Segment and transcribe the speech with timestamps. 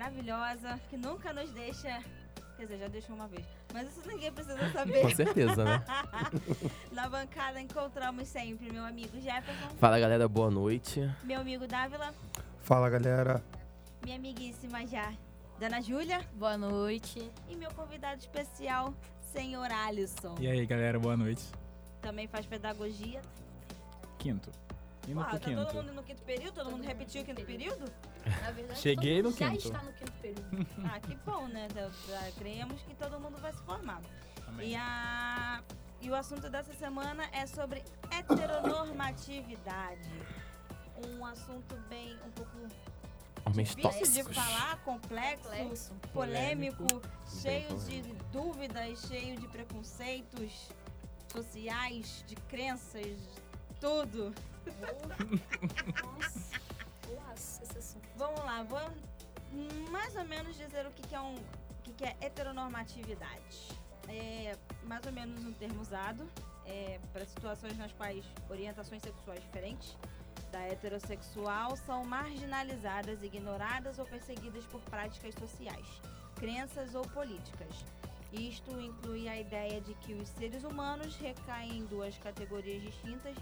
[0.00, 2.02] maravilhosa, que nunca nos deixa.
[2.56, 3.44] Quer dizer, já deixou uma vez.
[3.72, 5.02] Mas isso ninguém precisa saber.
[5.02, 5.84] Com certeza, né?
[6.92, 11.10] Na bancada encontramos sempre meu amigo Jefferson, Fala galera, boa noite.
[11.24, 12.14] meu amigo Dávila,
[12.62, 13.42] Fala galera,
[14.04, 15.12] minha amiguíssima já,
[15.58, 17.30] Dana Júlia, Boa noite.
[17.48, 18.92] e meu convidado especial,
[19.32, 20.34] senhor Alisson.
[20.40, 21.44] E aí, galera, boa noite.
[22.02, 23.20] Também faz pedagogia.
[24.18, 24.50] Quinto.
[25.06, 25.64] Indo Ah, pro tá quinto.
[25.66, 26.54] todo mundo no quinto período?
[26.54, 27.84] Todo, mundo repetiu o quinto período?
[28.42, 29.66] Na verdade, Cheguei todo no mundo já quinto.
[29.68, 30.66] está no quinto período.
[30.92, 31.68] Ah, que bom, né?
[31.68, 31.90] Da-
[32.38, 34.00] Cremos que todo mundo vai se formar.
[34.48, 34.70] Amém.
[34.70, 35.62] E, a...
[36.00, 40.10] e o assunto dessa semana é sobre heteronormatividade.
[41.06, 42.56] Um assunto bem, um pouco
[43.44, 44.14] Homens difícil tóxicos.
[44.28, 45.94] de falar, complexo, Complexo.
[46.12, 46.84] polêmico,
[47.42, 47.90] cheio polêmico.
[47.90, 48.02] de
[48.32, 50.68] dúvidas, cheio de preconceitos
[51.30, 53.06] sociais, de crenças,
[53.80, 54.34] tudo.
[57.76, 58.08] Assunto.
[58.16, 58.80] Vamos lá, vou
[59.90, 63.68] mais ou menos dizer o que, que é um, o que, que é heteronormatividade.
[64.08, 66.28] É mais ou menos um termo usado
[66.64, 69.96] é, para situações nas quais orientações sexuais diferentes
[70.52, 75.86] da heterossexual são marginalizadas, ignoradas ou perseguidas por práticas sociais,
[76.36, 77.84] crenças ou políticas.
[78.32, 83.36] Isto inclui a ideia de que os seres humanos recaem em duas categorias distintas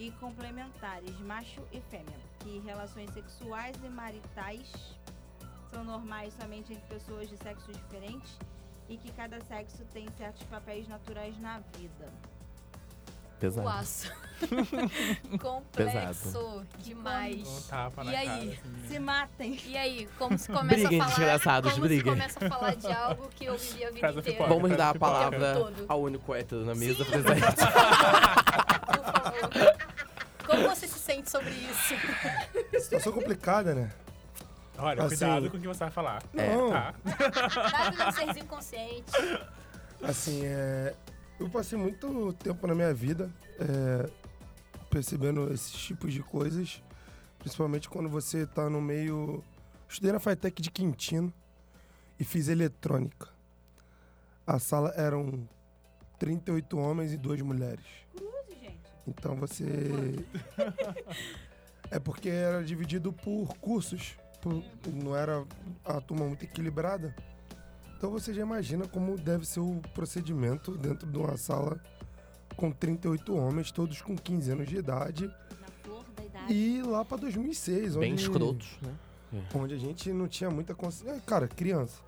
[0.00, 4.66] e complementares, macho e fêmea, que relações sexuais e maritais
[5.70, 8.38] são normais somente entre pessoas de sexos diferentes
[8.88, 12.08] e que cada sexo tem certos papéis naturais na vida.
[13.38, 13.66] Pesado.
[13.66, 14.10] Uaço.
[15.40, 17.46] Complexo demais.
[17.48, 18.26] Um tapa na E aí?
[18.26, 19.60] cara, assim, Se matem!
[19.66, 21.16] E aí, como se começa Briguem, a falar.
[21.16, 22.04] desgraçados, como briguem.
[22.04, 24.38] se começa a falar de algo que eu vivi a vida Casa inteira.
[24.44, 24.54] pipoca.
[24.60, 25.12] Vamos dar a Pipoca.
[25.12, 25.56] palavra
[25.88, 27.40] ao único hétero na mesa presente.
[28.86, 29.76] Por favor.
[30.46, 32.80] Como você se sente sobre isso?
[32.84, 33.90] situação complicada, né?
[34.78, 36.22] Olha, Assim- cuidado com o que você vai falar.
[36.32, 36.94] Não, Tá?
[37.04, 39.12] Dado um serzinho consciente.
[40.02, 40.94] assim, é,
[41.38, 44.08] eu passei muito tempo na minha vida é,
[44.88, 46.82] percebendo esses tipos de coisas,
[47.38, 49.42] principalmente quando você tá no meio...
[49.88, 51.32] Estudei na Fitec de Quintino
[52.18, 53.28] e fiz eletrônica.
[54.46, 55.46] A sala eram
[56.18, 57.84] 38 homens e duas mulheres.
[58.14, 58.29] Gente.
[59.06, 59.64] Então você.
[61.90, 64.16] é porque era dividido por cursos.
[64.40, 64.62] por-
[64.92, 65.44] Não era
[65.84, 67.14] a turma muito equilibrada.
[67.96, 71.78] Então você já imagina como deve ser o procedimento dentro de uma sala
[72.56, 75.26] com 38 homens, todos com 15 anos de idade.
[75.26, 76.52] Na flor da idade.
[76.54, 78.94] E lá pra 2006, Bem onde, escrotos, né?
[79.54, 81.20] onde a gente não tinha muita consciência.
[81.26, 82.00] Cara, criança.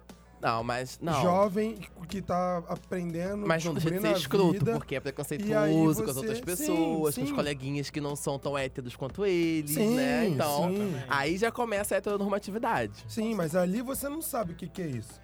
[0.43, 1.23] Não, mas não.
[1.23, 4.73] Jovem que tá aprendendo, Mas descobrindo ser a escroto, vida.
[4.73, 7.35] porque é preconceituoso com as você- outras sim, pessoas, com os sim.
[7.35, 10.27] coleguinhas que não são tão héteros quanto eles, Sim, né?
[10.27, 10.95] Então, sim.
[11.09, 13.05] aí já começa a heteronormatividade.
[13.07, 15.22] Sim, mas ali você não sabe o que, que é isso.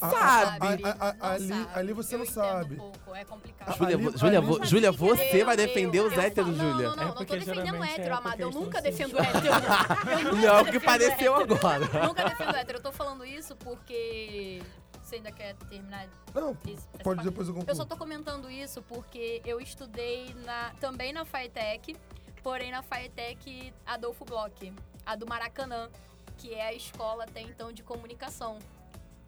[0.00, 0.84] Sabe.
[0.84, 1.68] a- a- a- Não ali, sabe.
[1.78, 2.80] ali você Eu não sabe.
[3.06, 3.76] Um é complicado.
[3.76, 6.72] Júlia, ali- Júlia, ali- vo- Eu Júlia, você eu- vai defender os héteros, Júlia?
[6.72, 8.40] Não, não, É não, não tô defendendo geralmente hétero, é amado.
[8.40, 9.40] Eu nunca defendo hétero.
[10.36, 12.06] Não é o que pareceu agora.
[12.06, 12.78] Nunca defendo hétero.
[12.78, 14.62] Eu tô falando isso porque.
[15.02, 17.86] Você ainda quer terminar Não, esse- pode depois eu Eu só concluo.
[17.86, 21.96] tô comentando isso porque eu estudei na, também na FATEC,
[22.44, 24.72] porém na FATEC Adolfo Bloch,
[25.04, 25.88] a do Maracanã,
[26.38, 28.58] que é a escola até então de comunicação.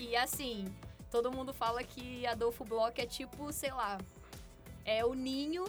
[0.02, 0.66] E assim,
[1.10, 3.98] todo mundo fala que Adolfo Bloch é tipo, sei lá,
[4.84, 5.64] é o ninho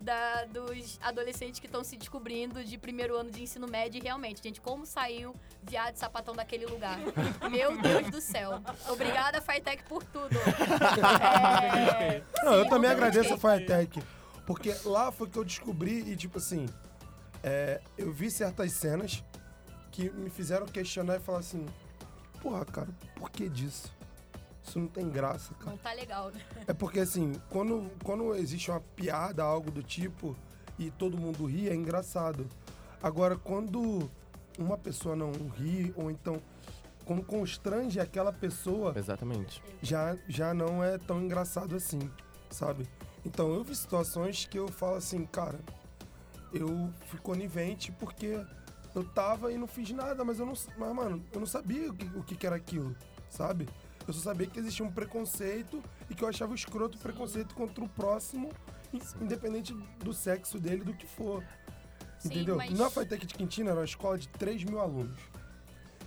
[0.00, 3.98] da- dos adolescentes que estão se descobrindo de primeiro ano de ensino médio.
[3.98, 6.98] E realmente, gente, como saiu viado e sapatão daquele lugar?
[7.50, 8.60] Meu Deus do céu.
[8.88, 10.30] Obrigada, FATEC, por tudo.
[12.00, 13.38] É, Não, eu sim, também eu agradeço a.
[13.38, 14.02] Firetech.
[14.46, 16.66] Porque lá foi que eu descobri e, tipo assim,
[17.42, 19.22] é, eu vi certas cenas
[19.92, 21.66] que me fizeram questionar e falar assim:
[22.40, 23.92] porra, cara, por que disso?
[24.62, 25.70] Isso não tem graça, cara.
[25.70, 26.40] Não tá legal, né?
[26.66, 30.36] É porque, assim, quando, quando existe uma piada, algo do tipo,
[30.78, 32.46] e todo mundo ri, é engraçado.
[33.02, 34.10] Agora, quando
[34.58, 36.40] uma pessoa não ri, ou então
[37.04, 39.62] como constrange aquela pessoa, Exatamente.
[39.82, 41.98] já, já não é tão engraçado assim,
[42.50, 42.86] sabe?
[43.24, 45.58] Então eu vi situações que eu falo assim, cara,
[46.52, 48.40] eu fui conivente porque
[48.94, 50.54] eu tava e não fiz nada, mas eu não.
[50.78, 52.94] Mas, mano, eu não sabia o que, o que era aquilo,
[53.28, 53.68] sabe?
[54.06, 57.84] Eu só sabia que existia um preconceito e que eu achava escroto o preconceito contra
[57.84, 58.50] o próximo,
[58.92, 59.72] in- independente
[60.02, 61.44] do sexo dele, do que for.
[62.18, 62.56] Sim, Entendeu?
[62.56, 65.18] mas- Na Fitec de Quintina era uma escola de 3 mil alunos.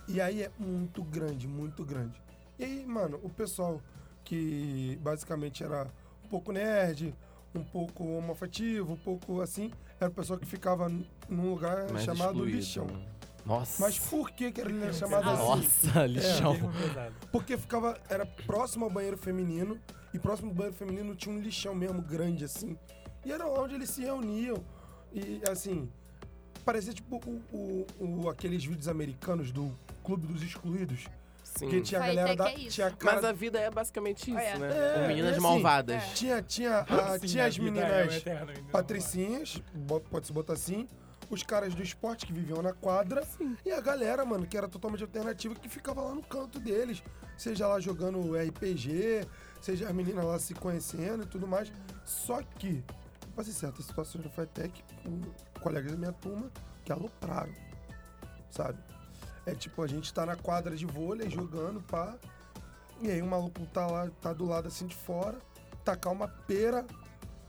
[0.06, 2.20] E aí é muito grande, muito grande.
[2.58, 3.80] E aí, mano, o pessoal
[4.22, 5.86] que basicamente era
[6.24, 7.14] um pouco nerd,
[7.54, 9.70] um pouco homoafetivo, um pouco assim,
[10.00, 12.86] era o pessoal que ficava num lugar Mais chamado excluído, lixão.
[12.86, 13.06] né?
[13.46, 13.82] Nossa.
[13.82, 15.42] Mas por que, que ele era chamado assim?
[15.88, 16.52] Nossa, lixão.
[16.54, 17.14] Termo pesado.
[17.30, 17.98] Porque ficava.
[18.08, 19.78] Era próximo ao banheiro feminino.
[20.12, 22.76] E próximo ao banheiro feminino tinha um lixão mesmo grande, assim.
[23.24, 24.56] E era onde eles se reuniam.
[25.12, 25.88] E assim.
[26.64, 27.42] Parecia tipo o,
[28.00, 29.70] o- o- aqueles vídeos americanos do
[30.02, 31.04] Clube dos Excluídos.
[31.56, 31.68] Sim.
[31.68, 32.44] Que tinha a Vai galera ter da.
[32.44, 32.70] que é isso.
[32.74, 34.58] Tinha a cara Mas a vida é basicamente isso, É.
[34.58, 34.70] né?
[35.04, 35.40] É, meninas é assim.
[35.40, 36.02] malvadas.
[36.02, 36.06] É.
[36.14, 36.84] Tinha, tinha, a-
[37.18, 40.88] Sim, tinha a as vida é um meninas eterno patricinhas, bo- pode-se botar assim,
[41.30, 43.22] os caras do esporte que viviam na quadra,
[43.64, 47.02] e a galera, mano, que era totalmente alternativa, que ficava lá no canto deles,
[47.36, 49.26] seja lá jogando RPG,
[49.60, 51.72] seja as meninas lá se conhecendo e tudo mais.
[52.04, 52.84] Só que,
[53.34, 55.20] passei certas situações no Fightec com
[55.60, 56.50] colegas da minha turma
[56.84, 57.52] que alopraram,
[58.50, 58.78] sabe?
[59.46, 62.16] É tipo, a gente tá na quadra de vôlei jogando, pá.
[63.00, 65.38] E aí o maluco tá lá, tá do lado assim de fora,
[65.84, 66.86] tacar uma pera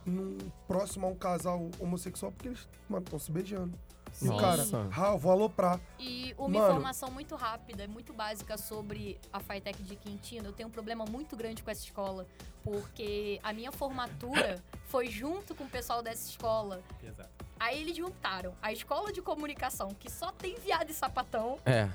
[0.05, 0.37] num,
[0.67, 3.77] próximo a um casal homossexual, porque eles, mano, estão se beijando.
[4.21, 4.63] E o cara,
[4.95, 5.79] ah, eu vou aloprar.
[5.99, 6.65] E uma Mano.
[6.65, 10.47] informação muito rápida, muito básica sobre a Fitec de Quintino.
[10.47, 12.25] Eu tenho um problema muito grande com essa escola,
[12.63, 16.81] porque a minha formatura foi junto com o pessoal dessa escola.
[17.01, 17.29] Pesado.
[17.59, 21.87] Aí eles juntaram a escola de comunicação, que só tem viado e sapatão, É.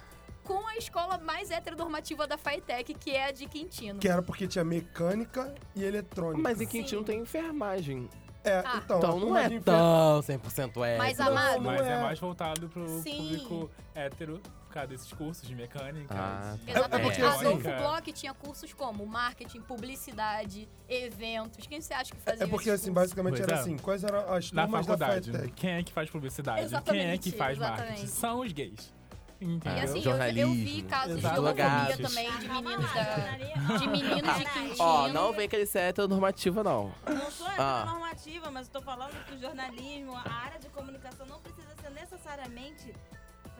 [0.45, 3.99] com a escola mais heteronormativa da Fitec, que é a de Quintino.
[4.01, 6.43] Que era porque tinha mecânica e eletrônica.
[6.43, 8.09] Mas em Quintino tem enfermagem.
[8.43, 8.81] É, Ah.
[8.83, 10.99] então, Então não é de enfer- tão 100% hétero.
[11.05, 11.93] Mas, amado, não Mas é.
[11.93, 12.03] é.
[12.03, 13.17] mais voltado pro Sim.
[13.19, 14.41] público hétero,
[14.71, 16.15] causa desses cursos de mecânica.
[16.15, 17.07] Ah, de Exatamente.
[17.09, 21.67] porque, a assim- Adolfo Bloch tinha cursos como marketing, publicidade, eventos.
[21.67, 22.95] Quem você acha que fazia É porque, assim, cursos?
[22.95, 23.61] basicamente Pois era é.
[23.61, 25.53] assim, quais eram as Na turmas da faculdade, Fightec?
[25.53, 26.57] quem é que faz publicidade?
[26.59, 27.89] Quem é Exatamente, que faz exatamente.
[27.89, 28.07] marketing?
[28.07, 28.93] São os gays.
[29.41, 29.83] E Entendeu?
[29.85, 31.63] assim, eu, eu vi Jornalismo, casos de exatamente.
[31.63, 33.77] homofobia também, de meninos da...
[33.79, 34.75] De meninos de Quintino.
[34.79, 36.93] Ó, não vem querer ser heteronormativa, não.
[37.09, 37.85] Não sou Ah.
[37.87, 42.95] normativa, mas estou falando que o jornalismo, a área de comunicação não precisa ser necessariamente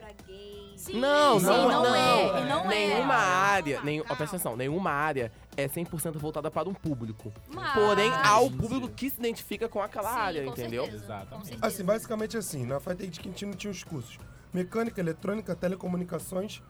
[0.01, 0.81] pra gays.
[0.81, 1.95] Sim, Não, sim, não, não, não.
[1.95, 2.41] é.
[2.41, 3.17] E não nenhuma é.
[3.17, 4.17] área, nenhum, ó, Calma.
[4.17, 7.31] presta atenção, nenhuma área é 100% voltada para um público.
[7.47, 7.73] Mas...
[7.73, 10.83] Porém, há o público que se identifica com aquela Sim, área, com entendeu?
[10.85, 11.57] certeza, Exatamente.
[11.61, 14.17] Assim, basicamente assim, na Fightec de Quintino tinha os cursos
[14.53, 16.61] mecânica, eletrônica, telecomunicações,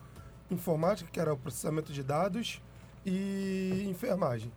[0.52, 2.62] informática, que era o processamento de dados,
[3.06, 4.52] e enfermagem.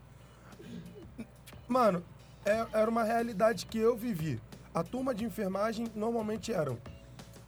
[1.66, 2.04] Mano,
[2.44, 4.38] é- era uma realidade que eu vivi.
[4.74, 6.76] A turma de enfermagem normalmente eram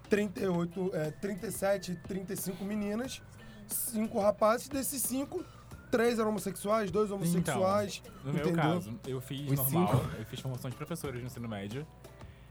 [0.09, 3.23] 38, é, 37, 35 meninas,
[3.67, 5.45] cinco rapazes, desses cinco,
[5.91, 8.03] três eram homossexuais, dois homossexuais.
[8.25, 8.63] No meu entendeu?
[8.63, 11.87] caso, eu fiz Os normal, eu fiz formação de professores no ensino médio.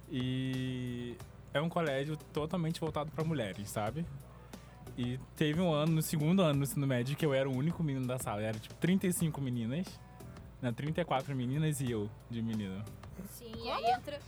[0.09, 1.17] E
[1.53, 4.05] é um colégio totalmente voltado para mulheres, sabe?
[4.97, 7.83] E teve um ano, no segundo ano do ensino médio, que eu era o único
[7.83, 8.41] menino da sala.
[8.41, 9.87] Era tipo 35 meninas,
[10.61, 12.83] né, 34 meninas e eu de menino.
[13.33, 14.19] Sim, e aí entra...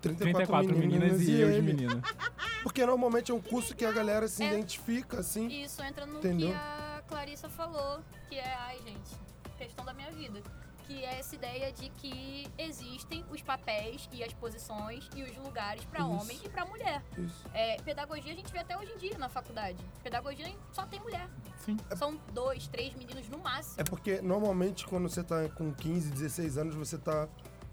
[0.00, 2.02] 34, 34 meninas e eu de menino.
[2.62, 4.48] Porque normalmente é um curso que a galera se É.
[4.48, 5.48] identifica, assim.
[5.48, 6.50] Isso entra no Entendeu?
[6.50, 9.10] que a Clarissa falou, que é, ai gente,
[9.58, 10.40] questão da minha vida.
[10.86, 15.84] Que é essa ideia de que existem os papéis e as posições e os lugares
[15.84, 17.00] para homem e para mulher.
[17.16, 17.44] Isso.
[17.54, 19.78] É, pedagogia a gente vê até hoje em dia na faculdade.
[20.02, 21.28] Pedagogia só tem mulher.
[21.64, 21.76] Sim.
[21.96, 23.76] São dois, três meninos no máximo.
[23.78, 27.28] É porque normalmente quando você tá com 15, 16 anos, você tá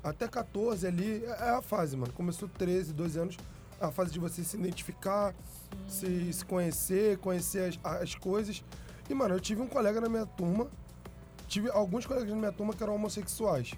[0.09, 2.11] até 14 ali, é é a fase, mano.
[2.13, 3.37] Começou 13, 12 anos,
[3.79, 5.33] é a fase de você se identificar,
[5.87, 8.63] se, se conhecer, conhecer as, as coisas.
[9.09, 10.67] E, mano, eu tive um colega na minha turma,
[11.47, 13.73] tive alguns colegas na minha turma que eram homossexuais.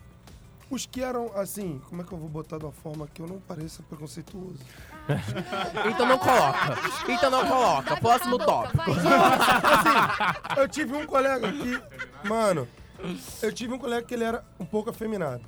[0.69, 3.27] Os que eram, assim, como é que eu vou botar de uma forma que eu
[3.27, 4.59] não pareça preconceituoso?
[5.89, 6.77] Então não coloca.
[7.07, 7.97] Então não coloca.
[7.97, 8.93] Próximo tópico.
[8.93, 10.55] vai.
[10.61, 12.67] Eu tive um colega que, mano,
[13.41, 15.41] eu tive um colega que ele era um pouco afeminado.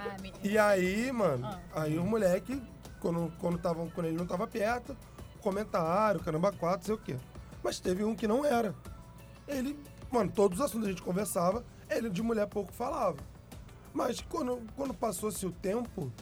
[0.00, 0.38] Ah, menino.
[0.42, 1.82] E aí, mano, Ah.
[1.82, 2.62] aí o moleque,
[3.00, 4.96] quando, quando, tava, quando ele não tava perto,
[5.40, 7.16] comentário, caramba, quatro, sei o quê.
[7.62, 8.74] Mas teve um que não era.
[9.48, 9.78] Ele,
[10.10, 13.16] mano, todos os assuntos a gente conversava, ele de mulher pouco falava.
[13.92, 16.12] Mas quando, quando passou-se o tempo,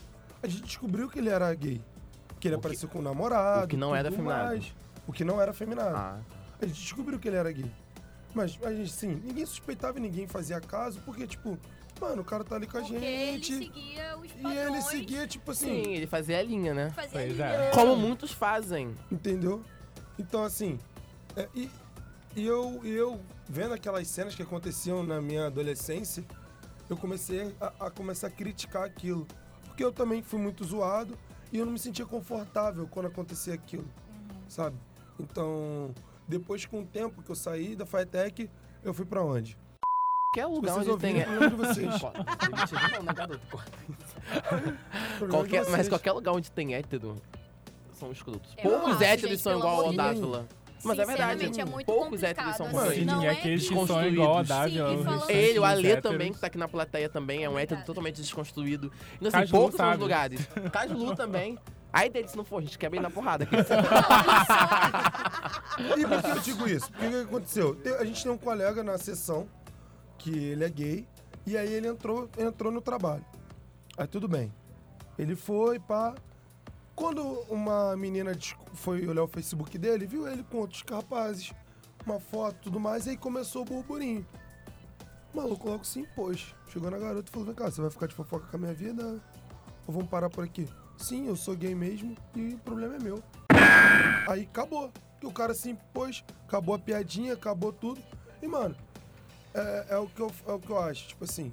[0.42, 1.82] a gente descobriu que ele era gay.
[2.40, 3.64] Que ele O que- apareceu com um namorado.
[3.64, 4.75] o que não era mais.
[5.06, 5.97] O que não era afeminado.
[5.97, 6.18] Ah,
[6.61, 7.70] A gente descobriu que ele era gay.
[8.35, 11.58] Mas, a gente, sim, ninguém suspeitava e ninguém fazia caso, porque, tipo,
[12.00, 13.59] mano, o cara tá ali com a Porque ele gente.
[13.59, 14.67] seguia os E padrões.
[14.67, 16.90] ele seguia, tipo assim, sim, ele fazia a linha, né?
[16.90, 17.59] Fazia Pois ali, é.
[17.59, 17.71] né?
[17.73, 18.95] Como muitos fazem.
[19.11, 19.62] entendeu?
[20.19, 20.78] Então, assim,
[21.37, 21.71] é, e,
[22.37, 26.25] e eu, e eu vendo aquelas cenas que aconteciam na minha adolescência,
[26.88, 29.26] eu comecei a, a começar a criticar aquilo.
[29.64, 31.17] Porque eu também fui muito zoado
[31.52, 33.87] e eu não me sentia confortável quando acontecia aquilo,
[34.49, 34.76] sabe?
[35.21, 35.95] Então,
[36.26, 38.50] depois com o tempo que eu saí da Fitec,
[38.83, 39.57] eu fui pra onde?
[40.30, 41.14] Qualquer lugar vocês onde tem.
[41.14, 41.88] de vocês.
[44.28, 44.68] Né,
[45.20, 45.88] de Qualquer, mas vocês.
[45.88, 47.16] qualquer lugar onde tem hétero
[47.94, 48.52] são escrotos.
[48.58, 50.47] Eu Poucos acho, héteros gente, são igual ao Dávila.
[50.85, 54.12] Mas é verdade, é muito poucos héteros são assim, não é aqueles que são desconstruídos.
[54.12, 55.32] igual a Sim, Davi.
[55.32, 58.92] Ele, o Alê também, que tá aqui na plateia também, é um hétero totalmente desconstruído.
[59.16, 60.47] Então, assim, Caju poucos são os lugares.
[60.70, 61.58] Caju também.
[61.90, 63.49] Aí dele, se não for, a gente quebra ele na porrada.
[65.97, 66.90] E por que eu digo isso?
[66.90, 67.80] Porque o que aconteceu?
[68.00, 69.47] A gente tem um colega na sessão
[70.18, 71.06] que ele é gay
[71.46, 73.25] e aí ele entrou, entrou no trabalho.
[73.96, 74.52] Aí tudo bem.
[75.18, 76.14] Ele foi, pá.
[76.94, 78.32] Quando uma menina
[78.75, 81.52] foi olhar o Facebook dele, viu ele com outros rapazes,
[82.04, 84.26] uma foto e tudo mais, aí começou o burburinho.
[85.32, 86.54] O maluco logo se impôs.
[86.68, 88.75] Chegou na garota e falou: Vem cá, você vai ficar de fofoca com a minha
[88.75, 89.20] vida?
[89.87, 90.68] Ou vamos parar por aqui?
[90.96, 93.22] Sim, eu sou gay mesmo e o problema é meu.
[94.28, 94.92] Aí acabou.
[95.20, 98.00] Que o cara se impôs, acabou a piadinha, acabou tudo.
[98.40, 98.76] E, mano,
[99.58, 101.08] é, é o que eu, é o que eu acho.
[101.08, 101.52] Tipo assim,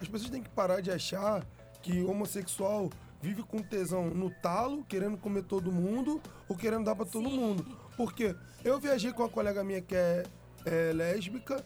[0.00, 1.44] as pessoas têm que parar de achar
[1.82, 7.06] que homossexual vive com tesão no talo, querendo comer todo mundo ou querendo dar pra
[7.06, 7.64] todo mundo.
[7.96, 10.24] Porque eu viajei com uma colega minha que é,
[10.66, 11.64] é lésbica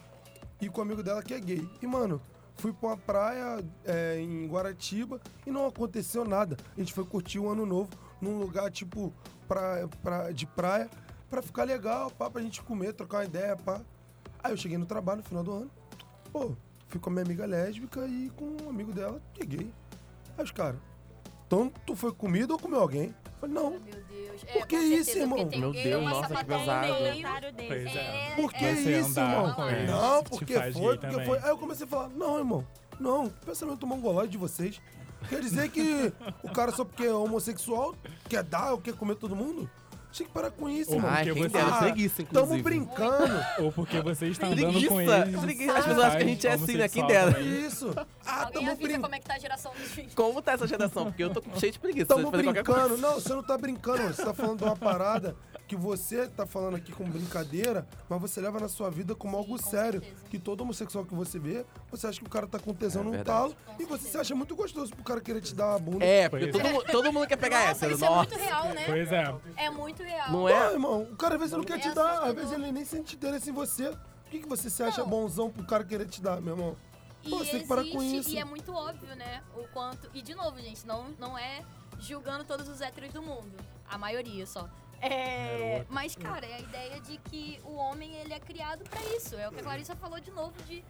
[0.60, 1.68] e com um amigo dela que é gay.
[1.82, 2.20] E, mano,
[2.56, 6.56] fui pra uma praia é, em Guaratiba e não aconteceu nada.
[6.76, 7.90] A gente foi curtir o ano novo
[8.20, 9.12] num lugar, tipo,
[9.46, 10.90] pra, pra, de praia,
[11.30, 13.80] pra ficar legal, pá, pra gente comer, trocar uma ideia, pá.
[14.42, 15.70] Aí eu cheguei no trabalho no final do ano.
[16.38, 16.54] Pô,
[16.86, 19.72] fui com a minha amiga lésbica e com um amigo dela que é gay.
[20.36, 20.78] Aí os caras,
[21.46, 23.06] então tu foi comido ou comeu alguém?
[23.06, 23.70] Eu falei, não.
[23.70, 24.44] Meu Deus.
[24.46, 25.48] É, Por que com isso, irmão?
[25.50, 26.92] Meu Deus, uma nossa, que pesado.
[27.66, 28.34] Pois é.
[28.36, 29.56] Por que Você isso, irmão?
[29.86, 31.26] Não, porque foi, porque também.
[31.26, 31.38] foi.
[31.38, 32.64] Aí eu comecei a falar, não, irmão,
[33.00, 34.80] não, pensamento mongolóide de vocês.
[35.28, 36.12] Quer dizer que
[36.44, 37.96] o cara só porque é homossexual
[38.28, 39.68] quer dar ou quer comer todo mundo?
[40.10, 41.10] Tinha que parar com isso, Ou irmão.
[41.10, 42.48] Ai, porque quem você- dera, Ah, preguiça, inclusive.
[42.50, 43.44] Tamo brincando.
[43.60, 45.40] Ou porque você está andando Preguiça, com eles.
[45.40, 45.72] preguiça.
[45.78, 46.88] As pessoas acham que a gente é assim, né?
[46.88, 47.40] Quem dera.
[47.40, 47.92] Isso.
[48.26, 49.02] Ah, Alguém tamo avisa brincando.
[49.02, 50.14] como é que tá a geração dos filhos.
[50.14, 51.04] Como tá essa geração?
[51.04, 52.96] Porque eu tô cheio de preguiça Tamo brincando.
[52.96, 54.14] Não, você não tá brincando.
[54.14, 55.36] Você tá falando de uma parada
[55.68, 59.50] que você tá falando aqui como brincadeira, mas você leva na sua vida como algo
[59.50, 60.00] com sério.
[60.00, 60.24] certeza.
[60.30, 63.04] Que todo homossexual que você vê, você acha que o cara tá com tesão É
[63.04, 63.54] num verdade.
[63.54, 66.04] talo e você se acha muito gostoso pro cara querer te dar a bunda.
[66.04, 66.72] É, porque todo, é.
[66.72, 67.94] mundo- todo mundo quer pegar Nossa, essa.
[67.94, 68.28] isso é Nossa.
[68.30, 68.84] muito real, né?
[68.86, 69.34] Pois é.
[69.56, 70.30] É muito real.
[70.32, 70.72] Não Não, é?
[70.72, 71.02] irmão.
[71.02, 73.50] O cara às vezes não quer É te dar, às vezes ele nem sente interesse
[73.50, 73.90] em você.
[73.90, 75.08] Por que, que você se acha Não.
[75.10, 76.76] bonzão pro cara querer te dar, meu irmão?
[77.24, 78.30] E Pô, você tem que parar com existe, isso.
[78.30, 79.42] E é muito óbvio, né?
[79.54, 80.08] O quanto.
[80.14, 81.62] E de novo, gente, não, não é
[82.00, 83.52] julgando todos os héteros do mundo.
[83.90, 84.68] A maioria só.
[85.00, 85.86] É, Garoto.
[85.90, 89.36] mas, cara, é a ideia de que o homem ele é criado pra isso.
[89.36, 90.84] É o que a Clarissa falou de novo de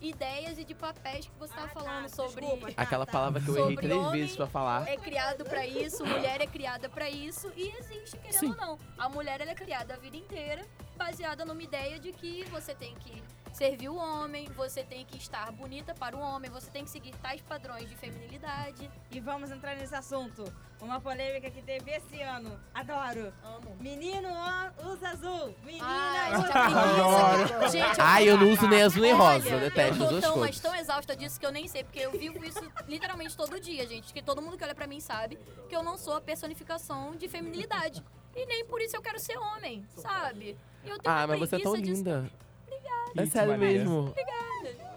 [0.00, 2.40] ideias e de papéis que você tava falando sobre.
[2.40, 2.68] desculpa.
[2.76, 3.12] Aquela tá.
[3.12, 4.88] palavra que eu errei Sobre três vezes pra falar.
[4.88, 8.50] É criado pra isso, mulher é criada pra isso e existe, querendo Sim.
[8.50, 8.78] ou não.
[8.98, 12.94] A mulher ela é criada a vida inteira baseada numa ideia de que você tem
[12.96, 13.22] que
[13.52, 17.14] servir o homem, você tem que estar bonita para o homem, você tem que seguir
[17.16, 18.90] tais padrões de feminilidade.
[19.10, 20.44] E vamos entrar nesse assunto.
[20.80, 22.58] Uma polêmica que teve esse ano.
[22.74, 23.32] Adoro.
[23.44, 23.76] Amo.
[23.78, 24.28] Menino
[24.84, 25.54] usa azul.
[25.64, 27.68] Menina Ai, usa gente, a preguiça.
[27.68, 29.48] Gente, eu Ai, eu não uso nem azul nem Olha, rosa.
[29.48, 32.00] Eu detesto eu as duas tão, mas tão exausta disso que eu nem sei, porque
[32.00, 34.12] eu vivo isso literalmente todo dia, gente.
[34.12, 37.28] Que todo mundo que olha pra mim sabe que eu não sou a personificação de
[37.28, 38.02] feminilidade.
[38.34, 40.56] E nem por isso eu quero ser homem, sabe?
[40.84, 42.30] E eu tenho Ah, uma mas você é tão linda.
[43.16, 44.14] É Isso, sério mesmo.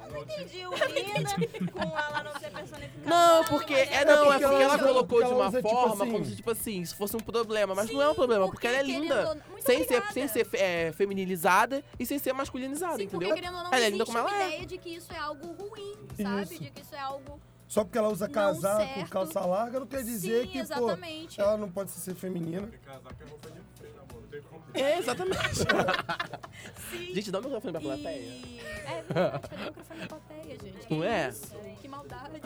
[0.10, 3.10] Não entendi o linda com ela não ser personificada.
[3.10, 6.04] Não, porque é não, é porque porque ela colocou porque de uma usa, tipo forma
[6.04, 8.46] assim- como se tipo assim, isso fosse um problema, mas Sim, não é um problema,
[8.46, 10.14] porque, porque, ela é linda, ou sem ser obrigada.
[10.14, 13.36] sem ser é, feminilizada e sem ser masculinizada, Sim, porque entendeu?
[13.36, 14.48] querendo ou não, Ela é linda como ela é.
[14.48, 16.44] ideia de que isso é algo ruim, sabe?
[16.44, 16.64] Isso.
[16.64, 17.40] De que isso é algo...
[17.68, 21.42] Só porque ela usa casaco, calça larga, não quer dizer Sim, que, pô, exatamente.
[21.42, 22.70] ela não pode ser feminina.
[24.74, 25.40] É, exatamente.
[27.14, 28.20] Gente, dá o microfone pra plateia.
[28.20, 28.60] E...
[28.86, 30.94] É verdade, cadê o microfone da plateia, gente?
[30.94, 31.30] Não é?
[31.30, 31.56] Isso?
[31.82, 32.42] Que maldade.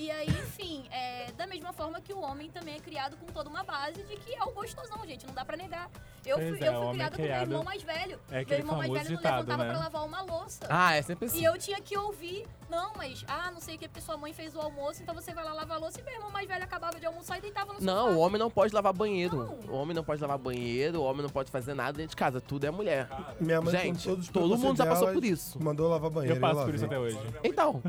[0.00, 3.50] E aí, enfim, é, da mesma forma que o homem também é criado com toda
[3.50, 5.90] uma base de que é o gostosão, gente, não dá pra negar.
[6.24, 8.18] Eu Pois fui, é, eu fui criada com meu irmão mais velho.
[8.30, 9.70] É meu irmão mais velho não ditado, levantava né?
[9.70, 10.60] pra lavar uma louça.
[10.70, 11.44] Ah, é sempre E assim.
[11.44, 14.54] eu tinha que ouvir, não, mas, ah, não sei o que, porque sua mãe fez
[14.54, 16.00] o almoço, então você vai lá lavar a louça.
[16.00, 18.16] E meu irmão mais velho acabava de almoçar e deitava no Não, sofá.
[18.16, 19.36] o homem não pode lavar banheiro.
[19.36, 19.74] Não.
[19.74, 22.40] O homem não pode lavar banheiro, o homem não pode fazer nada dentro de casa.
[22.40, 23.06] Tudo é mulher.
[23.38, 25.62] Minha mãe, Gente, os todo mundo já passou por isso.
[25.62, 26.36] Mandou eu lavar banheiro.
[26.36, 26.74] Eu passo por lavei.
[26.76, 27.18] isso até hoje.
[27.44, 27.82] Então,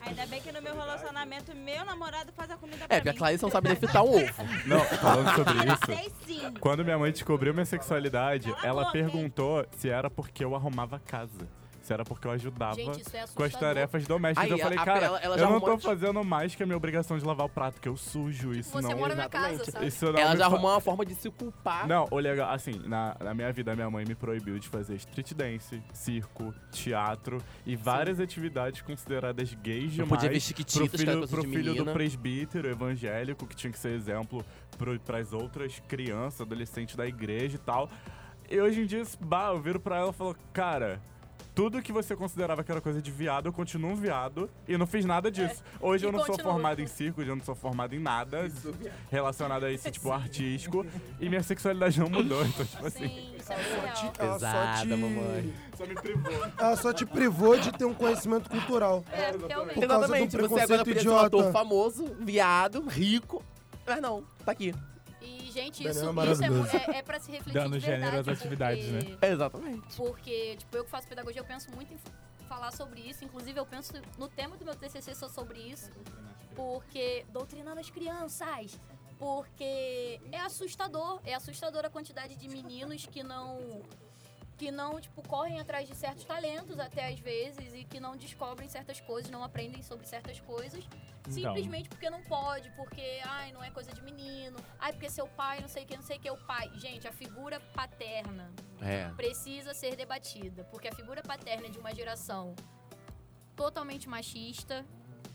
[0.00, 3.12] Ainda bem que no meu relacionamento, meu namorado faz a comida pra é, porque a
[3.12, 3.18] mim.
[3.18, 4.44] Clarissa não sabe defritar um ovo.
[4.66, 5.86] Não, falando sobre isso.
[5.86, 6.54] Sei sim.
[6.60, 9.04] Quando minha mãe descobriu minha sexualidade, Cala a ela boca, hein?
[9.04, 11.48] perguntou se era porque eu arrumava casa.
[11.88, 14.44] Se era porque eu ajudava Gente, isso é com as tarefas domésticas.
[14.44, 15.86] Aí, eu falei, a- cara, ela- ela eu não tô antes.
[15.86, 18.70] fazendo mais que a minha obrigação de lavar o prato, que eu sujo isso.
[18.72, 19.72] Você não, mora na casa, Exatamente.
[19.72, 19.86] sabe?
[19.86, 21.88] isso não Ela já fa- arrumou uma forma de se culpar.
[21.88, 25.32] Não, o legal, assim, na, na minha vida, minha mãe me proibiu de fazer street
[25.32, 30.08] dance, circo, teatro e várias atividades consideradas gays Não demais.
[30.10, 33.56] podia vestir pro chiquititas, que era filho, coisa pro de filho do presbítero evangélico, que
[33.56, 34.44] tinha que ser exemplo
[35.06, 37.88] para as outras crianças, adolescentes da igreja e tal.
[38.50, 41.00] E hoje em dia, bah, eu viro pra ela e falo, cara.
[41.58, 44.86] Tudo que você considerava que era coisa de viado, eu continuo um viado e não
[44.86, 45.60] fiz nada disso.
[45.80, 46.52] Hoje E eu não sou continua.
[46.52, 48.48] formado em circo, hoje eu não sou formado em nada
[49.10, 50.86] relacionado a esse tipo artístico
[51.18, 52.46] e minha sexualidade não mudou.
[52.46, 54.12] Então, tipo assim, Sim, isso é Ela muito só te- real.
[54.20, 55.54] ela só Pesada, te- mamãe.
[55.76, 56.32] só me privou.
[56.58, 59.04] Ela só te privou de ter um conhecimento cultural.
[59.10, 59.74] É, realmente.
[59.74, 60.30] Por causa do Exatamente.
[60.30, 60.48] Você agora
[60.84, 61.26] preconceito ser um idiota.
[61.26, 63.42] ator famoso, viado, rico.
[63.84, 64.72] Mas não, tá aqui.
[65.48, 68.02] E, gente, Daniel isso, é isso é, é, é pra se refletir Dando de verdade,
[68.02, 69.18] gênero às porque- atividades, né?
[69.22, 69.96] Exatamente.
[69.96, 71.98] Porque, tipo, eu que faço pedagogia, eu penso muito em
[72.46, 73.24] falar sobre isso.
[73.24, 75.90] Inclusive, eu penso no tema do meu TCC só sobre isso.
[76.54, 77.24] Porque...
[77.30, 78.78] Doutrinando as crianças.
[79.18, 81.20] Porque é assustador.
[81.24, 83.80] É assustador a quantidade de meninos que não...
[84.58, 88.68] Que não, tipo, correm atrás de certos talentos até às vezes e que não descobrem
[88.68, 90.84] certas coisas, não aprendem sobre certas coisas.
[91.28, 94.56] Simplesmente porque não pode, porque, ai, não é coisa de menino.
[94.78, 96.70] Ai, porque seu pai, não sei o que, não sei o que, é o pai.
[96.74, 98.50] Gente, a figura paterna
[98.80, 99.08] É.
[99.10, 102.56] precisa ser debatida, porque a figura paterna é de uma geração
[103.54, 104.84] totalmente machista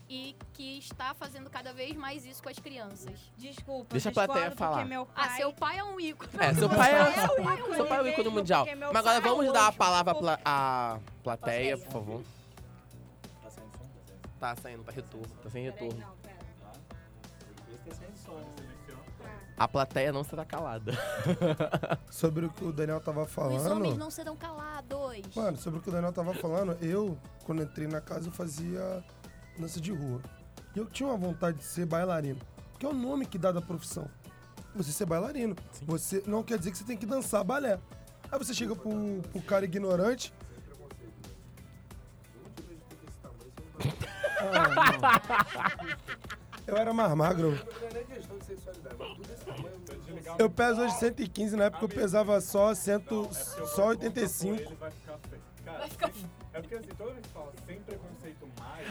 [0.08, 3.18] e que está fazendo cada vez mais isso com as crianças.
[3.36, 4.84] Desculpa, Deixa a discordo plateia falar.
[4.84, 5.14] meu pai...
[5.28, 6.30] Ah, seu pai é um ícone.
[6.38, 8.66] É, seu pai é, pai é o ícone seu pai é o ícone mundial.
[8.66, 12.22] Mas agora pai vamos é dar a palavra por- pla a plateia, por favor.
[14.38, 16.04] Tá saindo, tá retorno, tá sem retorno.
[19.56, 20.92] A plateia não será calada.
[22.10, 23.70] Sobre o que o Daniel tava Os falando.
[23.70, 24.74] homens não serão calados.
[25.34, 29.02] Mano, sobre o que o Daniel tava falando, eu, quando entrei na casa, eu fazia
[29.58, 30.20] dança de rua.
[30.74, 32.40] E eu tinha uma vontade de ser bailarino.
[32.78, 34.08] Que é o nome que dá da profissão.
[34.74, 35.54] Você ser bailarino.
[35.82, 37.78] Você não quer dizer que você tem que dançar balé.
[38.30, 38.90] Aí você chega pro,
[39.30, 40.32] pro cara ignorante.
[44.40, 45.88] Ah,
[46.66, 46.74] não.
[46.74, 47.58] eu era mais magro.
[50.38, 53.04] Eu peso hoje 115, na época eu pesava só, 100,
[53.74, 54.54] só 85.
[54.54, 55.42] Ele vai ficar feio.
[56.52, 58.23] É porque assim, toda vez que fala sem preconceito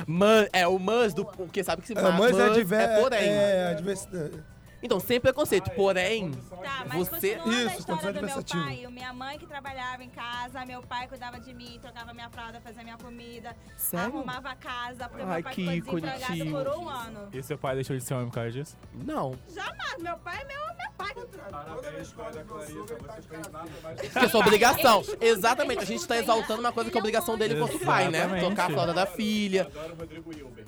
[0.08, 1.26] Man, é o mas do.
[1.26, 3.30] Porque sabe que se É, mas é, adver, é porém.
[3.30, 4.53] é adversidade.
[4.84, 6.32] Então, sem preconceito, porém.
[6.32, 10.04] Tá, mas Você- continuando a Isso, história condição do meu pai, minha mãe que trabalhava
[10.04, 14.08] em casa, meu pai cuidava de mim, trocava minha fralda, fazia minha comida, Sério?
[14.18, 16.52] arrumava a casa, porque Ai, meu pai que ficou ícone, desempregado tio.
[16.52, 17.30] por um ano.
[17.32, 18.78] E seu pai deixou de ser homem por causa disso?
[18.94, 19.34] Não.
[19.50, 21.14] Jamais, meu pai é meu, meu pai.
[21.50, 25.04] parabéns, pai da Clarissa, você fez nada mais Porque é sua obrigação.
[25.22, 28.20] Exatamente, a gente tá exaltando uma coisa que é obrigação dele enquanto pai, né?
[28.20, 28.50] Exatamente.
[28.50, 29.62] Tocar a flauta da Eu filha.
[29.64, 30.68] adoro o Rodrigo Hilbert.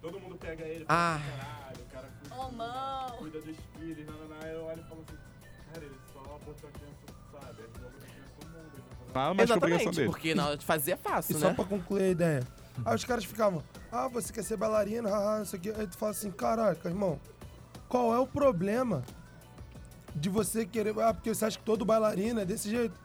[0.00, 1.18] Todo mundo pega ele Ah.
[2.50, 3.10] Mão.
[3.18, 4.46] cuida dos filhos, não, não, não.
[4.46, 5.18] Eu olho e falo assim,
[5.72, 6.96] cara, ele só botou a criança,
[7.32, 7.58] sabe?
[7.62, 8.70] Ele botou a criança no mundo.
[8.74, 10.08] ele não faz Nada mais que a obrigação Exatamente, dele.
[10.10, 11.54] porque na hora de fazer é E fácil, só né?
[11.54, 12.42] pra concluir a ideia.
[12.84, 15.70] Aí os caras ficavam, ah, você quer ser bailarino, haha, isso aqui.
[15.70, 17.18] Aí tu fala assim, caraca, irmão,
[17.88, 19.02] qual é o problema
[20.14, 20.96] de você querer.
[21.00, 22.98] Ah, porque você acha que todo bailarino é desse jeito?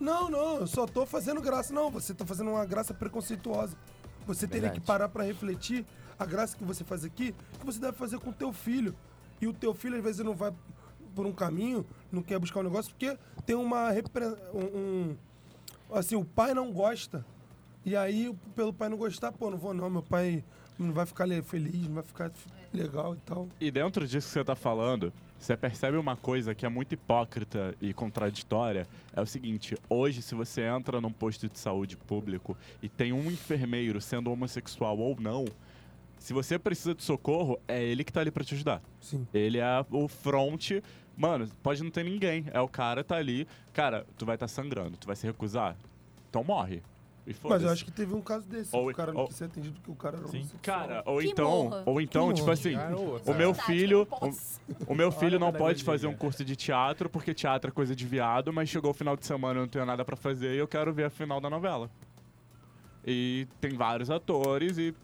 [0.00, 1.72] Não, não, eu só tô fazendo graça.
[1.72, 3.76] Não, você tá fazendo uma graça preconceituosa.
[4.26, 4.80] Você teria Verdade.
[4.80, 5.86] que parar pra refletir
[6.18, 8.94] a graça que você faz aqui, que você deve fazer com o teu filho.
[9.40, 10.52] E o teu filho, às vezes, não vai
[11.14, 13.90] por um caminho, não quer buscar um negócio, porque tem uma.
[14.54, 15.16] um- um-
[15.92, 17.24] assim, o pai não gosta.
[17.84, 20.42] E aí, pelo pai não gostar, pô, não vou não, meu pai
[20.78, 22.32] não vai ficar feliz, não vai ficar
[22.72, 23.48] legal e tal.
[23.60, 27.74] E dentro disso que você tá falando, você percebe uma coisa que é muito hipócrita
[27.80, 28.88] e contraditória.
[29.14, 33.30] É o seguinte, hoje se você entra num posto de saúde público e tem um
[33.30, 35.44] enfermeiro sendo homossexual ou não,
[36.24, 38.80] se você precisa de socorro, é ele que tá ali pra te ajudar.
[38.98, 39.26] Sim.
[39.34, 40.70] Ele é o front.
[41.14, 42.46] Mano, pode não ter ninguém.
[42.50, 43.46] É o cara tá ali.
[43.74, 45.76] Cara, tu vai estar sangrando, tu vai se recusar?
[46.30, 46.82] Então morre.
[47.26, 49.36] E Mas eu acho que teve um caso desse, Ou- o cara não ou- quis
[49.36, 50.46] ser atendido porque o cara era Sim.
[50.62, 51.82] Cara, ou Que então, morra.
[51.86, 52.52] ou então, Que tipo morra.
[52.54, 53.30] assim, Garoto.
[53.30, 54.60] o meu filho, posso.
[54.86, 58.06] o meu filho não pode fazer um curso de teatro porque teatro é coisa de
[58.06, 60.66] viado, mas chegou o final de semana eu não tenho nada pra fazer e eu
[60.68, 61.90] quero ver a final da novela.
[63.06, 64.94] E tem vários atores e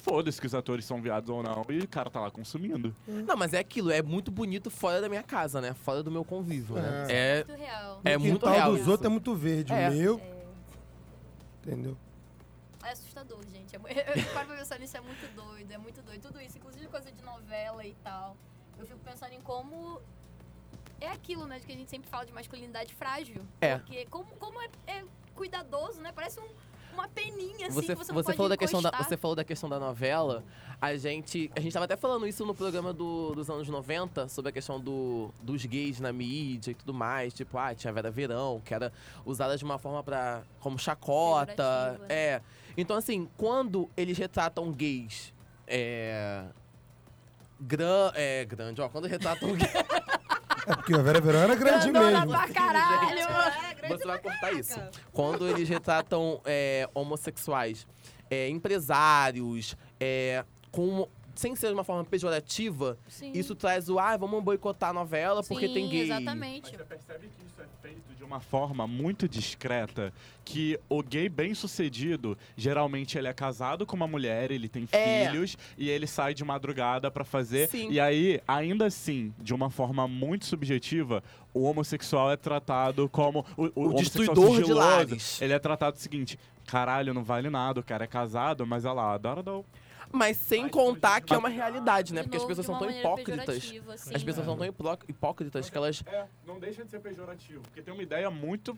[0.00, 2.94] foda-se que os atores são viados ou não e o cara tá lá consumindo.
[3.06, 5.74] Não, mas é aquilo, é muito bonito fora da minha casa, né?
[5.74, 7.06] Fora do meu convívio, né?
[7.08, 8.00] É, Muito real.
[8.04, 8.70] é o muito quintal real.
[8.72, 8.90] dos isso.
[8.90, 9.72] outros é muito verde.
[9.72, 9.88] É.
[9.88, 11.96] O meu, É, entendeu?
[12.84, 13.76] é assustador, gente.
[13.76, 16.22] É, mu- eu paro pra pensar nisso, é muito doido, é muito doido.
[16.22, 18.36] Tudo isso, inclusive coisa de novela e tal.
[18.78, 20.00] Eu fico pensando em como
[21.00, 23.42] é aquilo, né, de que a gente sempre fala de masculinidade frágil.
[23.60, 23.76] É.
[23.78, 26.10] Porque como, como é, é cuidadoso, né?
[26.12, 26.48] Parece um,
[26.92, 29.78] uma peninha, assim, Você, que você falou da questão da, você falou da questão da
[29.78, 30.42] novela.
[30.80, 34.48] A gente, a gente tava até falando isso no programa do- dos anos 90, sobre
[34.48, 37.34] a questão do, dos gays na mídia e tudo mais.
[37.34, 38.92] Tipo, ah, tinha a Vera Verão, que era
[39.24, 41.98] usada de uma forma para como chacota.
[42.00, 42.06] Né?
[42.08, 42.42] É.
[42.76, 45.32] Então, assim, quando eles retratam gays.
[45.66, 46.44] É.
[47.62, 48.88] Gran, é, grande, ó.
[48.88, 49.70] Quando retratam gays.
[50.66, 52.30] É porque a Vera Verão era grande Grandona mesmo.
[52.30, 53.18] pra caralho!
[53.18, 54.58] Era grande Você vai cortar caraca.
[54.60, 54.80] isso.
[55.12, 57.86] Quando eles retratam é, homossexuais,
[58.30, 61.08] é, empresários, é, com,
[61.40, 63.32] sem ser de uma forma pejorativa, Sim.
[63.34, 66.00] isso traz o ah, vamos boicotar a novela porque Sim, tem gay.
[66.02, 66.68] Exatamente.
[66.70, 70.12] Mas você percebe que isso é feito de uma forma muito discreta,
[70.44, 75.28] que o gay bem sucedido, geralmente ele é casado com uma mulher, ele tem É.
[75.30, 77.68] filhos e ele sai de madrugada pra fazer.
[77.70, 77.90] Sim.
[77.90, 81.22] E aí, ainda assim, de uma forma muito subjetiva,
[81.54, 85.40] o homossexual é tratado como o, o, O destruidor de lares.
[85.40, 88.92] Ele é tratado o seguinte: caralho, não vale nada, o cara é casado, mas olha
[88.92, 89.42] lá, adora
[90.12, 92.22] Mas sem contar que é uma realidade, né?
[92.22, 93.48] Porque as novo, pessoas são tão hipócritas.
[93.56, 93.80] assim.
[94.14, 96.02] As pessoas são tão hipó- hipócritas que elas.
[96.06, 98.76] É, não deixa de ser pejorativo, porque tem uma ideia muito,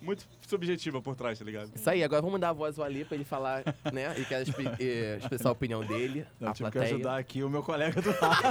[0.00, 1.70] muito subjetiva por trás, tá ligado?
[1.74, 4.18] Isso aí, agora vamos dar a voz ao Ali pra ele falar, né?
[4.18, 4.58] E quero exp-
[5.20, 6.94] expressar a opinião dele, Eu a tive que plateia.
[6.94, 8.42] ajudar aqui o meu colega do lado.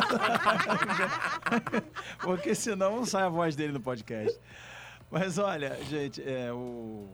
[2.21, 4.39] Porque senão não sai a voz dele no podcast.
[5.09, 7.07] Mas olha, gente, é, o,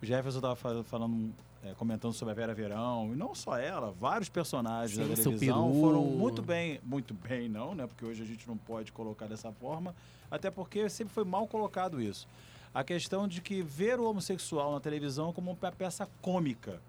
[0.00, 4.28] o Jefferson estava falando, é, comentando sobre a Vera Verão, e não só ela, vários
[4.28, 7.86] personagens Sim, da televisão foram muito bem, muito bem não, né?
[7.86, 9.94] Porque hoje a gente não pode colocar dessa forma,
[10.30, 12.26] até porque sempre foi mal colocado isso.
[12.72, 16.80] A questão de que ver o homossexual na televisão como uma peça cômica.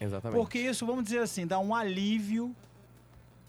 [0.00, 0.40] Exatamente.
[0.40, 2.54] Porque isso, vamos dizer assim, dá um alívio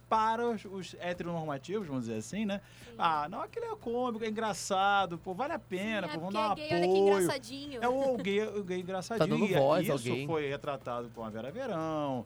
[0.10, 2.60] para os, os heteronormativos, vamos dizer assim, né?
[2.98, 6.34] Ah, não, aquele é cômico, é engraçado, pô, vale a pena, Sim, pô, é vamos
[6.34, 7.14] porque dar um é gay, olha que apoio.
[7.14, 7.84] engraçadinho.
[7.84, 9.30] É o gay, o gay engraçadinho.
[9.30, 10.26] Tá dando e voz isso gay.
[10.26, 12.26] foi retratado com a Vera Verão.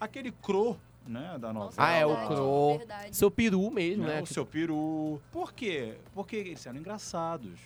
[0.00, 1.88] Aquele Cro, né, da novela.
[1.88, 2.78] Ah, é o Cro.
[2.78, 3.16] verdade.
[3.16, 4.22] Seu peru mesmo, né, né?
[4.22, 5.20] o seu peru.
[5.32, 5.96] Por quê?
[6.14, 7.58] Porque eles eram engraçados.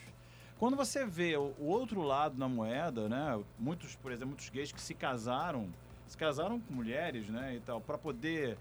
[0.59, 3.39] Quando você vê o, o outro lado da moeda, né?
[3.59, 5.69] Muitos, por exemplo, muitos gays que se casaram,
[6.07, 8.59] se casaram com mulheres, né, e tal, para poder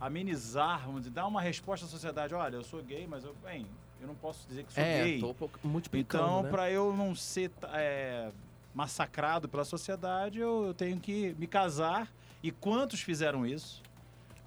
[0.00, 2.34] amenizar, vamos dizer, dar uma resposta à sociedade.
[2.34, 3.66] Olha, eu sou gay, mas eu, bem,
[4.00, 5.20] eu não posso dizer que sou É, gay.
[5.20, 6.50] tô multiplicando, Então, né?
[6.50, 8.30] para eu não ser é,
[8.74, 12.10] massacrado pela sociedade, eu, eu tenho que me casar.
[12.42, 13.82] E quantos fizeram isso?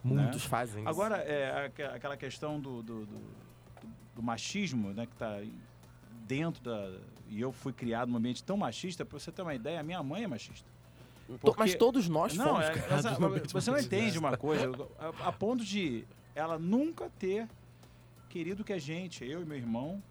[0.04, 0.90] Muitos fazem isso.
[0.90, 3.42] Agora, é, aque- aquela questão do, do, do-
[4.16, 5.40] do machismo, né, que está
[6.26, 6.98] dentro da.
[7.30, 10.02] E eu fui criado num ambiente tão machista, para você ter uma ideia, a minha
[10.02, 10.70] mãe é machista.
[11.40, 14.18] Porque- Mas todos nós Não, fomos é, criados mas a- no ambiente você não entende
[14.20, 16.06] uma coisa, a, a ponto de
[16.36, 17.48] ela nunca ter
[18.30, 20.02] querido que a gente, eu e meu irmão,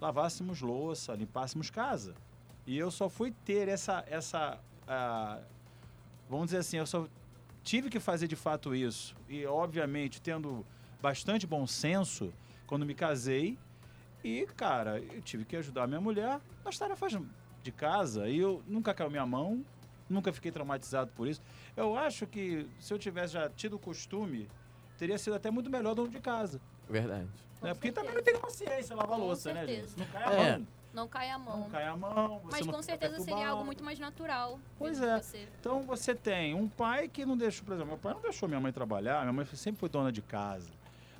[0.00, 2.14] lavássemos louça, limpássemos casa.
[2.66, 5.40] E eu só fui ter essa, essa ah,
[6.28, 7.06] vamos dizer assim, eu só
[7.62, 9.14] tive que fazer de fato isso.
[9.28, 10.64] E, obviamente, tendo
[11.00, 12.32] bastante bom senso,
[12.66, 13.58] quando me casei,
[14.22, 17.18] e, cara, eu tive que ajudar minha mulher nas tarefas
[17.62, 18.28] de casa.
[18.28, 19.64] E eu nunca caiu minha mão,
[20.14, 21.42] nunca fiquei traumatizado por isso.
[21.76, 24.48] Eu acho que se eu tivesse já tido o costume,
[24.96, 26.60] teria sido até muito melhor dono de casa.
[26.88, 27.28] Verdade.
[27.60, 27.74] Né?
[27.74, 27.92] Porque certeza.
[27.94, 29.88] também não tem consciência lavar louça, né, certeza.
[29.88, 29.98] gente?
[29.98, 30.52] Não cai a É.
[30.58, 30.66] mão.
[30.94, 31.58] Não cai a mão.
[31.60, 32.40] Não cai a mão.
[32.44, 34.60] Mas com certeza seria algo muito mais natural.
[34.78, 35.20] Pois é.
[35.20, 35.48] você.
[35.58, 38.60] Então você tem um pai que não deixou, por exemplo, meu pai não deixou minha
[38.60, 40.70] mãe trabalhar, minha mãe sempre foi dona de casa.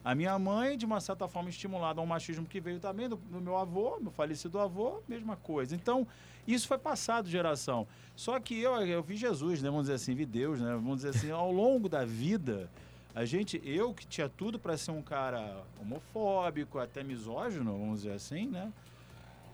[0.05, 3.40] A minha mãe, de uma certa forma, estimulada ao machismo que veio também do, do
[3.40, 5.75] meu avô, meu falecido avô, mesma coisa.
[5.75, 6.07] Então,
[6.47, 7.88] isso foi passado geração.
[8.14, 9.71] Só que eu, eu vi Jesus, né?
[9.71, 10.75] Vamos dizer assim, vi Deus, né?
[10.75, 12.71] Vamos dizer assim, ao longo da vida,
[13.14, 18.12] a gente, eu que tinha tudo para ser um cara homofóbico, até misógino, vamos dizer
[18.12, 18.71] assim, né?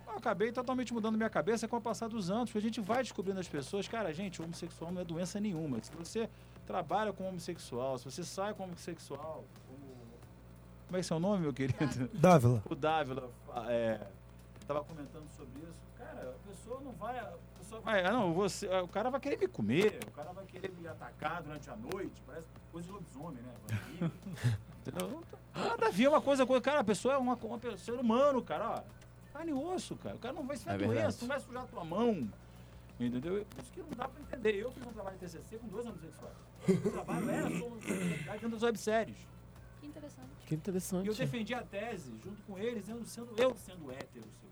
[0.07, 3.05] Eu acabei totalmente mudando minha cabeça com o passar dos anos, porque a gente vai
[3.05, 5.81] descobrindo as pessoas, cara, gente, homossexual não é doença nenhuma.
[5.81, 6.29] Se você
[6.67, 9.45] trabalha com homossexual, se você sai com homossexual,
[10.91, 11.79] como, é que é seu nome, meu querido?
[12.13, 12.63] Dávila.
[12.69, 13.31] O Dávila
[13.69, 14.01] é,
[14.67, 15.81] tava comentando sobre isso.
[15.97, 17.17] Cara, a pessoa não vai.
[17.19, 18.05] A pessoa vai.
[18.05, 21.43] Ah, não, você, o cara vai querer me comer, o cara vai querer me atacar
[21.43, 22.21] durante a noite.
[22.27, 24.11] Parece coisa de lobisomem, né?
[25.55, 26.61] Nada a ver uma coisa com.
[26.61, 28.71] Cara, a pessoa é uma, uma pessoa- ser humano, cara.
[28.71, 28.83] Ó,
[29.33, 30.17] carne e osso, cara.
[30.17, 32.29] O cara não vai se É doença, não vai sujar a tua mão.
[32.99, 33.47] Entendeu?
[33.49, 34.57] Por isso que não dá pra entender.
[34.57, 36.35] Eu fiz um trabalho de TCC com dois homossexuais.
[36.69, 39.30] O trabalho era sobre homossexualidade dentro das webséries.
[39.91, 40.29] Que interessante.
[40.47, 41.07] Que interessante.
[41.07, 44.51] E eu defendi a tese, junto com eles, eu sendo, eu sendo heterossexual.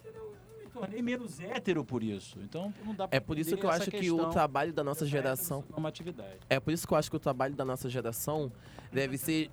[0.00, 0.34] Entendeu?
[0.58, 2.38] Eu me tornei menos hétero por isso.
[2.40, 5.04] Então não dá pra É por isso que eu acho que o trabalho da nossa
[5.06, 5.64] geração.
[6.48, 8.50] É por isso que eu acho que o trabalho da nossa geração
[8.92, 9.50] deve ser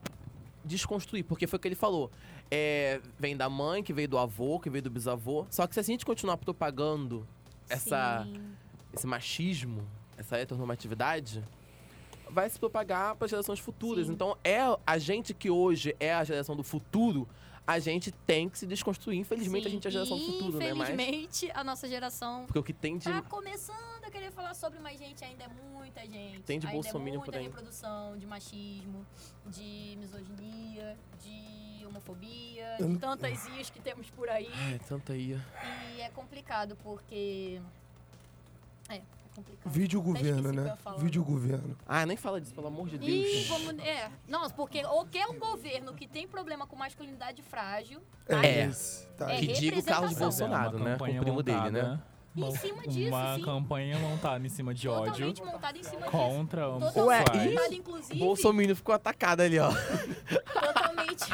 [0.64, 2.12] desconstruir, porque foi o que ele falou.
[2.50, 5.46] É, vem da mãe, que veio do avô, que veio do bisavô.
[5.50, 7.28] Só que se a gente continuar propagando
[7.70, 8.42] essa, Sim.
[8.94, 9.86] esse machismo,
[10.18, 11.44] essa heteronormatividade,
[12.30, 14.08] vai se propagar para gerações futuras.
[14.08, 14.14] Sim.
[14.14, 17.28] Então, é a gente que hoje é a geração do futuro,
[17.68, 19.20] a gente tem que se desconstruir.
[19.20, 20.74] Infelizmente, a Sim, gente é a geração do futuro, né?
[20.74, 23.04] Mas, Infelizmente, a nossa geração porque o que tem de...
[23.04, 26.42] tá começando a querer falar sobre, mas, gente, ainda é muita gente.
[26.44, 27.44] Tem de ainda bolsominion é muita por aí.
[27.44, 29.06] reprodução de machismo,
[29.48, 34.50] de misoginia, de homofobia, de tantas ias que temos por aí.
[34.54, 35.46] Ai, tanta ia.
[35.98, 37.60] E é complicado, porque...
[38.88, 39.02] É, é
[39.38, 39.72] complicado.
[39.72, 40.78] Vídeo governo, o né?
[40.98, 41.78] Vídeo governo.
[41.86, 43.12] Ah, nem fala disso, pelo amor de Deus.
[43.12, 43.78] E vamos.
[43.84, 48.44] É, nossa, porque ou que é um governo que tem problema com masculinidade frágil, tá?
[48.46, 48.66] É.
[48.66, 50.14] esse, tá É Que diga o Carlos.
[50.18, 50.98] Bolsonaro, É uma né?
[50.98, 52.00] Com o campanha primo dele, né?
[52.36, 53.42] Uma- cima disso, Uma sim.
[53.42, 57.24] campanha montada em cima de ódio montada em cima contra Totalmente Ué,
[57.74, 58.20] inclusive.
[58.20, 59.72] Bolsonaro ficou atacado ali, ó.
[60.54, 61.26] Totalmente.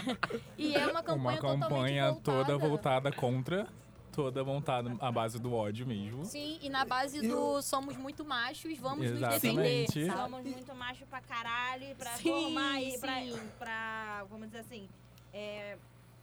[0.58, 2.46] E é uma Uma campanha, campanha totalmente voltada.
[2.46, 3.68] toda voltada contra,
[4.14, 6.24] toda montada à base do ódio mesmo.
[6.26, 9.88] Sim, e na base Eu- do somos muito machos, vamos nos Exatamente.
[9.94, 10.08] defender.
[10.12, 10.22] sabe?
[10.32, 13.40] Somos muito macho pra caralho pra Sim, formar e pra, sim.
[13.60, 14.88] pra, vamos dizer assim,
[15.34, 15.78] é,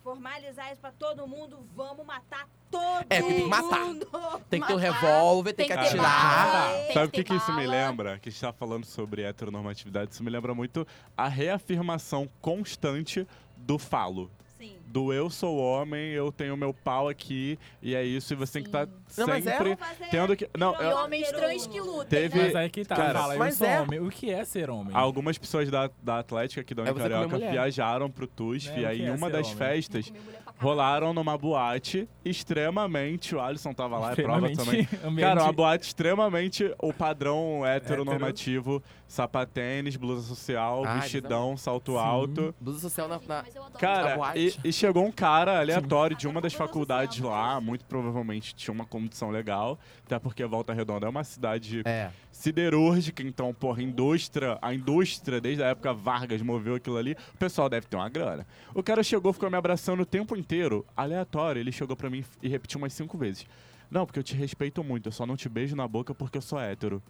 [0.05, 3.81] formalizar isso pra todo mundo, vamos matar todo É, tem que matar.
[3.85, 4.09] mundo.
[4.49, 6.53] Tem que ter um revólver, tem, tem que atirar.
[6.63, 6.85] bala.
[6.87, 8.19] Tem Sabe o que que, isso me lembra?
[8.19, 10.13] Que a gente tá falando sobre heteronormatividade.
[10.13, 13.27] Isso me lembra muito a reafirmação constante
[13.57, 14.31] do falo.
[14.57, 14.79] Sim.
[14.91, 18.63] Do eu sou homem, eu tenho meu pau aqui, e é isso, e você tem
[18.65, 20.51] que estar Não, mas é- sempre fazer tendo que.
[20.59, 22.45] Não, eu- homens trans que lutem, Teve- né?
[22.47, 23.81] Mas aí que tá, Cara, fala, eu mas sou é.
[23.81, 24.01] homem.
[24.01, 24.91] O que é ser homem?
[24.93, 27.53] algumas pessoas da, da Atlética aqui da É comer Unicarioca mulher.
[27.53, 29.57] viajaram pro TUSF, É, e o aí em é uma das homem?
[29.59, 30.13] festas
[30.59, 33.35] rolaram numa boate extremamente.
[33.35, 34.89] O Alisson tava lá, é prova também.
[35.05, 41.99] ambiente- Cara, uma boate extremamente o padrão heteronormativo, sapatênis, blusa social, Ai, vestidão, salto Sim.
[41.99, 42.55] alto.
[42.61, 43.21] Blusa social na...
[43.27, 44.59] Na- mas eu adoro Na Cara, boate.
[44.65, 48.87] e, e chegou um cara aleatório de uma das faculdades lá, muito provavelmente tinha uma
[48.87, 52.11] condição legal, até porque Volta Redonda é uma cidade É.
[52.33, 57.69] siderúrgica, então, porra, indústria, a indústria, desde a época Vargas moveu aquilo ali, o pessoal
[57.69, 58.47] deve ter uma grana.
[58.75, 62.49] O cara chegou, ficou me abraçando o tempo inteiro, aleatório, ele chegou pra mim e
[62.49, 63.47] repetiu umas cinco vezes.
[63.91, 66.43] Não, porque eu te respeito muito, eu só não te beijo na boca porque eu
[66.43, 67.03] sou hétero.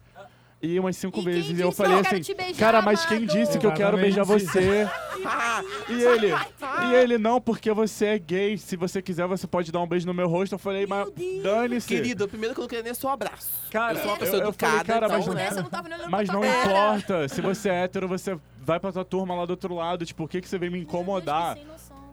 [0.62, 2.82] E umas cinco E quem vezes disse eu falei eu quero assim, te beijar, cara,
[2.82, 4.86] mas quem amado?" disse que eu quero beijar você?
[5.88, 8.56] E ele, e ele, não, porque você é gay.
[8.56, 10.54] Se você quiser, você pode dar um beijo no meu rosto.
[10.54, 11.08] Eu falei, mas
[11.42, 11.88] dane-se.
[11.88, 13.48] Querido, primeiro que eu não queria nem seu abraço.
[13.70, 15.40] Cara, eu sou uma eu- pessoa eu educada, falei, cara, então, mas Se eu né?
[15.42, 17.28] pudesse, eu não tava nem olhando Mas não importa.
[17.28, 20.06] Se você é hétero, você vai pra tua turma lá do outro lado.
[20.06, 21.58] Tipo, por que, que você veio me incomodar?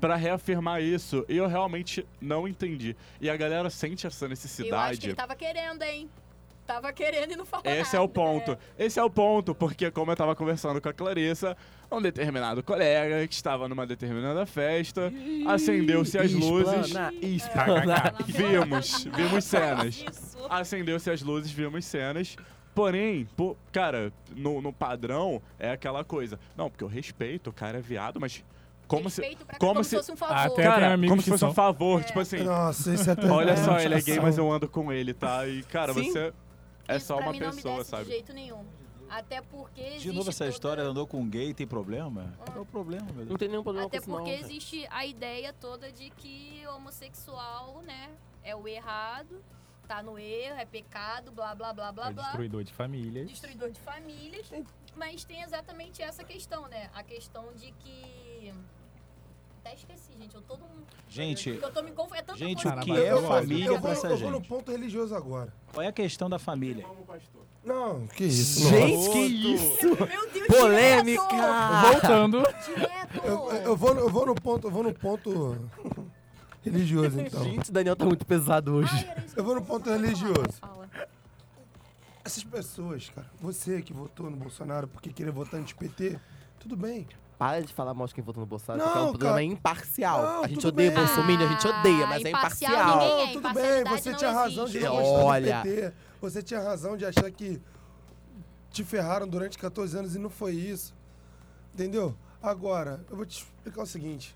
[0.01, 1.25] Pra reafirmar isso.
[1.29, 2.95] E eu realmente não entendi.
[3.21, 5.05] E a galera sente essa Eu acho que necessidade.
[5.07, 6.09] ele tava querendo, hein?
[6.67, 8.51] Tava querendo e não falou Esse é o nada, ponto.
[8.51, 8.57] né?
[8.77, 11.55] Esse é o ponto, porque como eu tava conversando com a Clarissa,
[11.89, 15.11] um determinado colega que estava numa determinada festa,
[15.47, 16.93] acendeu-se as luzes.
[17.21, 18.23] Explana, É.
[18.27, 20.03] Vimos, vimos cenas.
[20.49, 22.35] Acendeu-se as luzes, vimos cenas.
[22.75, 26.37] Porém, pô, cara, no, no padrão é aquela coisa.
[26.55, 28.43] Não, porque eu respeito, o cara é viado, mas
[28.87, 29.21] como se.
[29.21, 30.35] Respeito pra cá, como como se- se fosse um favor.
[30.37, 32.03] Até Cara, como se fosse um são- favor, É.
[32.03, 32.43] tipo assim.
[32.43, 35.47] Nossa, isso é Olha é só, ele é gay, mas eu ando com ele, tá?
[35.47, 36.11] E, cara, Sim.
[36.11, 36.31] você
[36.87, 38.03] é só pra uma mim não me pessoa, desce sabe?
[38.05, 38.65] de jeito nenhum.
[39.09, 42.33] Até porque De existe novo, essa toda- história andou com gay, tem problema?
[42.45, 43.29] Qual é o problema, meu Deus?
[43.29, 44.17] Não tem nenhum problema Até com isso, não.
[44.17, 44.45] porque cara.
[44.45, 48.09] existe a ideia toda de que homossexual, né,
[48.43, 49.41] é o errado,
[49.87, 52.23] tá no erro, é pecado, blá blá blá blá É blá.
[52.23, 53.29] destruidor de famílias.
[53.29, 54.51] Destruidor de famílias.
[54.95, 56.89] Mas tem exatamente essa questão, né?
[56.93, 58.53] A questão de que.
[59.67, 60.33] Até esqueci, gente.
[60.35, 60.87] Eu todo mundo.
[61.09, 61.89] Gente, Porque eu tô me.
[62.17, 64.37] É tanta gente, coisa o que é família Eu pra vou, essa eu vou no
[64.37, 64.47] gente?
[64.47, 65.53] ponto religioso agora.
[65.73, 66.85] Qual é a questão da família?
[67.63, 68.67] Não, que isso.
[68.69, 69.85] Gente, que isso?
[69.87, 71.81] Meu Deus, Polêmica!
[71.91, 73.17] Voltando, Direto!
[73.25, 75.69] Eu, eu vou, no- eu vou no ponto, eu vou no ponto
[76.63, 77.43] religioso, então.
[77.43, 78.89] Gente, o Daniel tá muito pesado hoje.
[79.17, 80.53] Ai, Eu vou no ponto religioso.
[80.61, 80.89] Fala.
[82.23, 86.17] Essas pessoas, cara, você que votou no Bolsonaro porque queria votar anti-PT,
[86.59, 87.05] tudo bem.
[87.37, 89.43] Para de falar mal de quem votou no Bolsonaro, Não, porque é um programa cara.
[89.43, 90.21] imparcial.
[90.23, 90.97] Não, a gente odeia bem.
[91.05, 93.01] Bolsonaro, a gente odeia, mas é imparcial, imparcial.
[93.01, 93.25] é.
[93.25, 94.83] Não, tudo bem, você tinha razão de existe.
[94.85, 95.57] não gostar Olha.
[95.57, 95.93] do PT.
[96.19, 97.61] Você tinha razão de achar que
[98.71, 100.95] te ferraram durante 14 anos e não foi isso.
[101.73, 102.15] Entendeu?
[102.41, 104.35] Agora, eu vou te explicar o seguinte.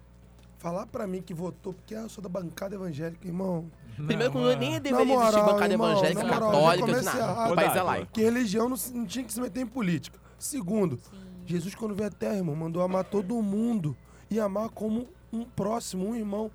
[0.60, 3.66] Falar pra mim que votou porque ah, eu sou da bancada evangélica, irmão.
[3.96, 4.56] Primeiro que Não, não, é.
[4.56, 7.18] nem Na deveria existir moral, bancada irmão, evangélica, moral, católica, de nada.
[7.20, 7.52] errado.
[7.52, 8.12] O país é laico.
[8.14, 10.20] Que religião não, não tinha que se meter em política.
[10.38, 11.00] Segundo,
[11.46, 13.96] Jesus, quando veio à terra, irmão, mandou amar todo mundo.
[14.30, 16.50] E amar como um próximo, um irmão.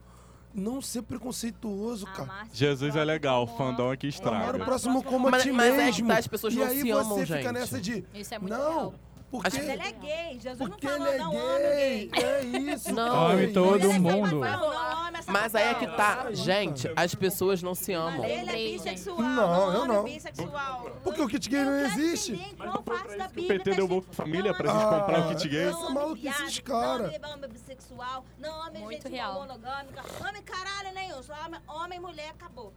[0.55, 2.23] Não ser preconceituoso, cara.
[2.23, 4.57] Amar Jesus é legal, fandão aqui Amar estraga.
[4.63, 6.09] o próximo como a Mas- ti mas é que mesmo.
[6.09, 7.53] tá, as pessoas e não aí se você amam, fica gente.
[7.53, 8.05] nessa de...
[8.15, 8.95] Isso é muito Não, real.
[9.31, 10.41] Porque, Mas ele é gay.
[10.41, 12.07] Jesus porque não ele falou, é não, homem gay.
[12.09, 12.25] gay.
[12.25, 12.93] É isso.
[12.95, 13.27] Não.
[13.31, 14.01] Ame é todo isso.
[14.01, 14.37] mundo.
[14.41, 16.29] Não, não, homem é Mas aí é que tá.
[16.33, 18.25] Gente, as pessoas não se amam.
[18.25, 19.19] ele é bissexual.
[19.21, 20.05] Não, eu homem não.
[20.05, 20.91] bissexual.
[21.03, 22.37] Porque o kit gay não existe.
[22.57, 25.01] qual parte da O Bíblia PT tá deu escrito, Bolsa Família não, pra gente Ah,
[25.01, 25.63] comprar o kit gay.
[25.65, 27.19] essa Não, homem maluquice viado, desses cara.
[27.21, 28.25] Não, homem bissexual.
[28.39, 29.35] Não, homem Muito gente real.
[29.35, 30.03] monogâmica.
[30.29, 31.23] Homem caralho nenhum.
[31.23, 32.73] Só homem, homem e mulher, acabou.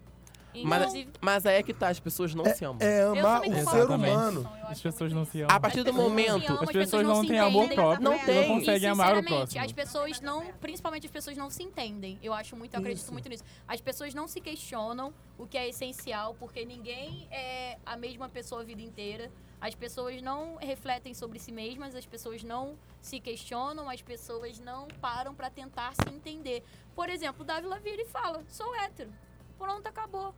[0.63, 2.77] Mas, Inclusive, mas aí é que tá, as pessoas não se amam.
[2.81, 4.11] É eu amar também o concordo ser com isso.
[4.13, 4.41] humano.
[4.41, 5.55] Eu acho As pessoas não se amam.
[5.55, 6.49] A partir do não se momento.
[6.51, 7.75] amam, As pessoas não se têm amor entendem.
[7.75, 8.03] próprio.
[8.03, 8.47] Não Não tem.
[8.47, 9.63] conseguem E, amar o sinceramente, próximo.
[9.65, 12.17] As pessoas não, principalmente as pessoas não se entendem.
[12.23, 13.13] Eu acho muito, eu acredito Isso.
[13.13, 13.43] muito nisso.
[13.67, 18.61] As pessoas não se questionam o que é essencial, porque ninguém é a mesma pessoa
[18.61, 19.29] a vida inteira.
[19.61, 24.87] As pessoas não refletem sobre si mesmas, as pessoas não se questionam, as pessoas não
[25.01, 26.63] param pra tentar se entender.
[26.95, 29.11] Por exemplo, o Dávila vira e fala: "Sou hétero".
[29.59, 30.33] Pronto, acabou.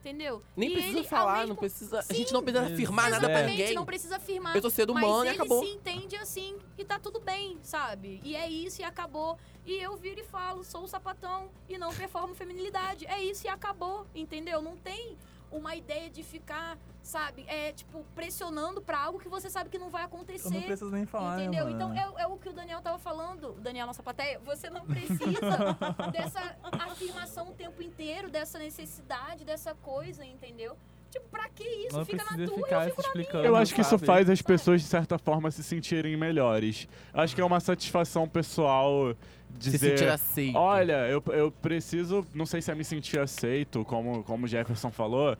[0.00, 0.42] Entendeu?
[0.54, 1.98] Nem E precisa ele, falar, mesmo- não precisa.
[2.00, 2.14] A Sim.
[2.16, 3.74] gente não precisa afirmar nada pra Exatamente, ninguém.
[3.74, 4.54] não precisa afirmar.
[4.54, 5.64] Eu sou ser humano mas e ele acabou.
[5.64, 8.20] se entende assim e tá tudo bem, sabe?
[8.22, 9.38] E é isso e acabou.
[9.64, 13.06] E eu viro e falo, sou o sapatão e não performo feminilidade.
[13.06, 14.60] É isso e acabou, entendeu?
[14.60, 15.16] Não tem
[15.56, 19.88] uma ideia de ficar, sabe, é tipo pressionando pra algo que você sabe que não
[19.88, 20.48] vai acontecer.
[20.48, 21.64] Eu não preciso nem falar, né, Entendeu?
[21.64, 21.76] mano?
[21.76, 25.76] Então é, é o que o Daniel tava falando, Daniel nossa plateia, você não precisa
[26.12, 30.76] dessa afirmação o tempo inteiro, dessa necessidade, dessa coisa, entendeu?
[31.10, 31.96] Tipo, pra que isso?
[31.96, 33.20] Não Fica na precisa tua, ficar eu fico na minha.
[33.22, 33.46] explicando.
[33.46, 36.88] Eu acho que isso faz as pessoas, de certa forma, se sentirem melhores.
[37.12, 39.14] Acho que é uma satisfação pessoal
[39.60, 39.98] Se dizer.
[39.98, 40.56] sentir aceito.
[40.56, 44.90] Olha, eu, eu preciso, não sei se é me sentir aceito, como, como o Jefferson
[44.90, 45.36] falou,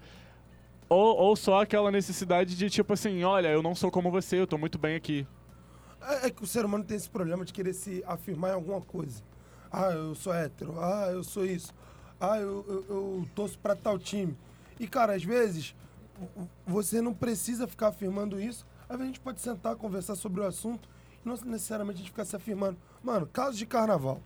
[0.88, 4.46] ou, ou só aquela necessidade de tipo assim, olha, eu não sou como você, eu
[4.46, 5.26] tô muito bem aqui.
[6.00, 8.80] É, é que o ser humano tem esse problema de querer se afirmar em alguma
[8.80, 9.22] coisa.
[9.72, 10.78] Ah, eu sou hétero.
[10.78, 11.74] Ah, eu sou isso.
[12.20, 14.36] Ah, eu, eu, eu torço pra tal time.
[14.78, 15.74] E, cara, às vezes,
[16.66, 18.66] você não precisa ficar afirmando isso.
[18.88, 20.88] Às vezes a gente pode sentar, conversar sobre o assunto
[21.24, 22.76] e não necessariamente a gente ficar se afirmando.
[23.04, 24.18] Mano, caso de carnaval.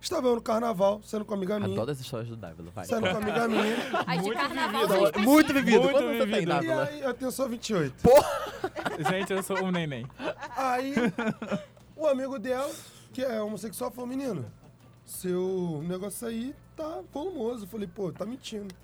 [0.00, 1.72] Estava eu no carnaval, sendo com amiga minha.
[1.72, 2.84] Adoro as histórias do Dávila, vai.
[2.84, 3.76] Sendo com amiga minha.
[4.04, 5.20] As de carnaval Muito são vivido.
[5.22, 5.82] Muito vivido.
[5.82, 6.42] Muito Quantos você tem, vivido.
[6.42, 6.84] E Dávila?
[6.84, 7.94] aí, eu tenho só 28.
[9.08, 10.04] Gente, eu sou um neném.
[10.56, 10.94] Aí,
[11.96, 12.68] o amigo dela,
[13.12, 14.44] que é homossexual, falou: Menino,
[15.04, 17.66] seu negócio aí tá volumoso.
[17.66, 18.74] Eu falei: Pô, tá mentindo.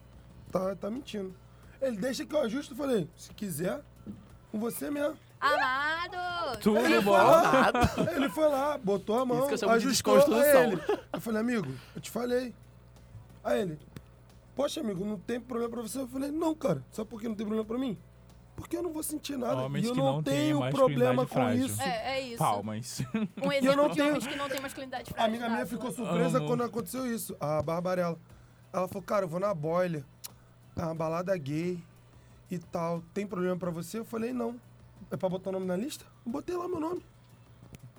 [0.52, 1.34] Tá, tá mentindo.
[1.82, 2.70] Ele deixa que eu ajuste.
[2.70, 3.80] Eu falei: Se quiser,
[4.52, 5.18] com você mesmo.
[5.40, 6.58] Amado!
[6.60, 7.12] Tudo Ele foi bom.
[7.12, 7.72] lá,
[8.16, 10.16] ele foi lá, botou a mão, Isso que eu de ajustou.
[10.18, 10.60] desconstrução.
[10.62, 12.54] Aí ele, eu falei: Amigo, eu te falei.
[13.44, 13.78] Aí ele:
[14.56, 16.00] Poxa, amigo, não tem problema pra você?
[16.00, 16.82] Eu falei: Não, cara.
[16.90, 17.96] Sabe por que não tem problema pra mim?
[18.56, 19.54] Porque eu não vou sentir nada.
[19.62, 21.66] Homens e eu que não, não tenho problema com frágil.
[21.66, 21.80] isso.
[21.80, 22.38] É, é isso.
[22.38, 23.00] Palmas.
[23.40, 25.30] Um eu exemplo não de tenho- homens que não tem masculinidade A frágil.
[25.30, 26.46] amiga minha ficou surpresa Amo.
[26.48, 28.18] quando aconteceu isso, a Barbarella.
[28.72, 30.04] Ela falou, cara, eu vou na boiler,
[30.76, 31.78] é uma balada gay
[32.50, 33.00] e tal.
[33.14, 34.00] Tem problema pra você?
[34.00, 34.56] Eu falei, não.
[35.10, 36.04] É pra botar o nome na lista?
[36.24, 37.02] Botei lá meu nome.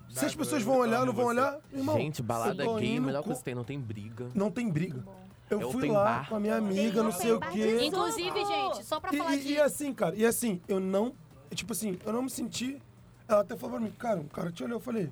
[0.09, 1.95] Se as pessoas vão olhar, não vão olhar, irmão.
[1.97, 4.27] Gente, balada eu tô gay, indo melhor com- coisa que tem, não tem briga.
[4.33, 5.03] Não tem briga.
[5.49, 6.29] Eu É fui open lá bar.
[6.29, 7.79] com a minha amiga, Tem não sei o quê.
[7.85, 9.53] Inclusive, gente, só pra E, falar e- de...
[9.53, 11.13] e assim, cara, e assim, eu não.
[11.53, 12.79] Tipo assim, eu não me senti.
[13.27, 15.11] Ela até falou pra mim, cara, o cara te olhou, eu falei.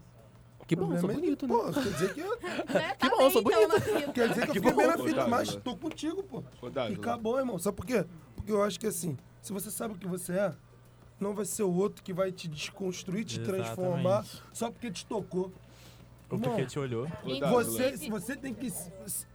[0.67, 1.54] Que bom, eu sou problema é- bonito, né?
[1.56, 3.93] Pô, quer dizer que eu, né, que tá bom, eu sou então, bonito.
[4.08, 5.63] na quer dizer que eu Que fiquei bem na fita, Ô, mas Dávila.
[5.63, 6.43] tô contigo, pô.
[6.62, 7.58] Ô, E acabou, irmão.
[7.58, 8.06] Sabe por quê?
[8.36, 10.54] Porque eu acho que assim, se você sabe o que você é,
[11.19, 14.43] não vai ser o outro que vai te desconstruir, te transformar Exatamente.
[14.53, 15.51] só porque te tocou.
[16.30, 17.08] Ou porque te olhou.
[17.51, 18.71] Você, você tem que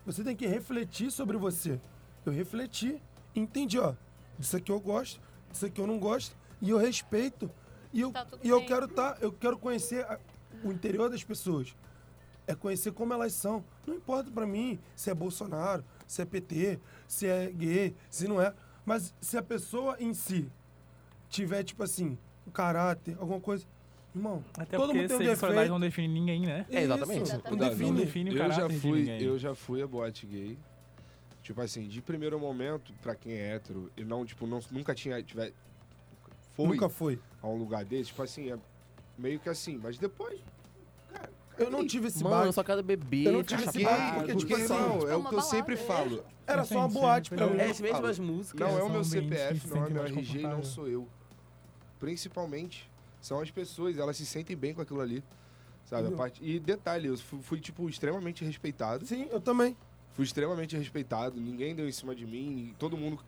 [0.04, 1.80] você tem que refletir sobre você.
[2.24, 3.00] Eu refleti,
[3.34, 3.94] entendi, ó.
[4.38, 7.50] Disso aqui eu gosto, disso aqui eu não gosto e eu respeito.
[7.92, 8.68] E eu, Tá e eu bem.
[8.68, 10.18] quero tá, eu quero conhecer a-
[10.62, 11.74] o interior das pessoas.
[12.46, 13.64] É conhecer como elas são.
[13.86, 18.40] Não importa pra mim se é Bolsonaro, se é PT, se é gay, se não
[18.40, 18.52] é.
[18.84, 20.50] Mas se a pessoa em si
[21.32, 22.16] tiver, tipo assim,
[22.46, 23.64] um caráter, alguma coisa.
[24.14, 25.68] Irmão, Até todo mundo tem um defeito.
[25.70, 26.66] não define ninguém, né?
[26.70, 27.22] É, exatamente.
[27.22, 27.50] Isso, Exatamente.
[27.60, 28.24] não Dávila, Não define.
[28.30, 29.22] define o eu já fui, ninguém.
[29.22, 30.58] eu já fui a boate gay.
[31.42, 35.20] Tipo assim, de primeiro momento, pra quem é hétero e não, tipo, não, nunca tinha
[35.22, 35.52] tiver
[36.54, 37.18] foi Nunca foi.
[37.42, 38.58] a um lugar desse, tipo assim, é
[39.16, 40.38] meio que assim, mas depois
[41.58, 42.52] Eu não tive esse Mano, bar.
[42.52, 43.26] só quero beber.
[43.26, 45.42] Eu não tive esse bar, porque, tipo assim, não, é Tipo, o uma que eu
[45.42, 46.22] sempre falo.
[46.46, 47.56] Era só uma boate pra mim.
[47.58, 48.68] É as mesmas músicas.
[48.68, 51.08] Não é o meu CPF, não é meu RG, não sou eu.
[52.02, 55.22] Principalmente, são as pessoas, elas se sentem bem com aquilo ali.
[55.84, 56.10] Sabe?
[56.16, 56.44] Parte...
[56.44, 59.06] E detalhe, eu fui, fui, tipo, extremamente respeitado.
[59.06, 59.76] Sim, eu também.
[60.10, 63.20] Fui extremamente respeitado, ninguém deu em cima de mim, todo mundo